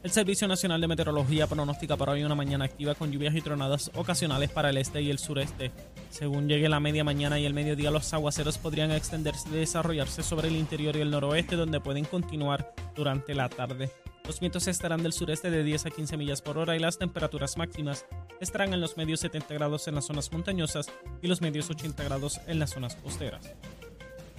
El 0.07 0.13
Servicio 0.13 0.47
Nacional 0.47 0.81
de 0.81 0.87
Meteorología 0.87 1.49
pronostica 1.49 1.97
para 1.97 2.13
hoy 2.13 2.23
una 2.23 2.37
mañana 2.37 2.65
activa 2.65 2.95
con 2.95 3.11
lluvias 3.11 3.35
y 3.35 3.41
tronadas 3.41 3.91
ocasionales 3.95 4.51
para 4.51 4.71
el 4.71 4.77
este 4.77 5.03
y 5.03 5.11
el 5.11 5.19
sureste. 5.19 5.73
Según 6.11 6.49
llegue 6.49 6.69
la 6.69 6.79
media 6.79 7.03
mañana 7.03 7.41
y 7.41 7.45
el 7.45 7.55
mediodía, 7.55 7.91
los 7.91 8.15
aguaceros 8.15 8.57
podrían 8.57 8.93
extenderse 8.93 9.49
y 9.49 9.53
desarrollarse 9.53 10.23
sobre 10.23 10.47
el 10.47 10.55
interior 10.55 10.95
y 10.95 11.01
el 11.01 11.11
noroeste, 11.11 11.57
donde 11.57 11.81
pueden 11.81 12.05
continuar 12.05 12.73
durante 12.95 13.35
la 13.35 13.49
tarde. 13.49 13.91
Los 14.25 14.39
vientos 14.39 14.69
estarán 14.69 15.03
del 15.03 15.13
sureste 15.13 15.51
de 15.51 15.65
10 15.65 15.87
a 15.87 15.91
15 15.91 16.17
millas 16.17 16.41
por 16.41 16.59
hora 16.59 16.77
y 16.77 16.79
las 16.79 16.99
temperaturas 16.99 17.57
máximas 17.57 18.07
estarán 18.41 18.75
en 18.75 18.81
los 18.81 18.97
medios 18.97 19.21
70 19.21 19.55
grados 19.55 19.89
en 19.89 19.97
las 19.97 20.07
zonas 20.07 20.33
montañosas 20.33 20.89
y 21.21 21.27
los 21.27 21.41
medios 21.41 21.69
80 21.71 22.05
grados 22.05 22.41
en 22.47 22.59
las 22.59 22.71
zonas 22.71 22.97
costeras. 22.97 23.55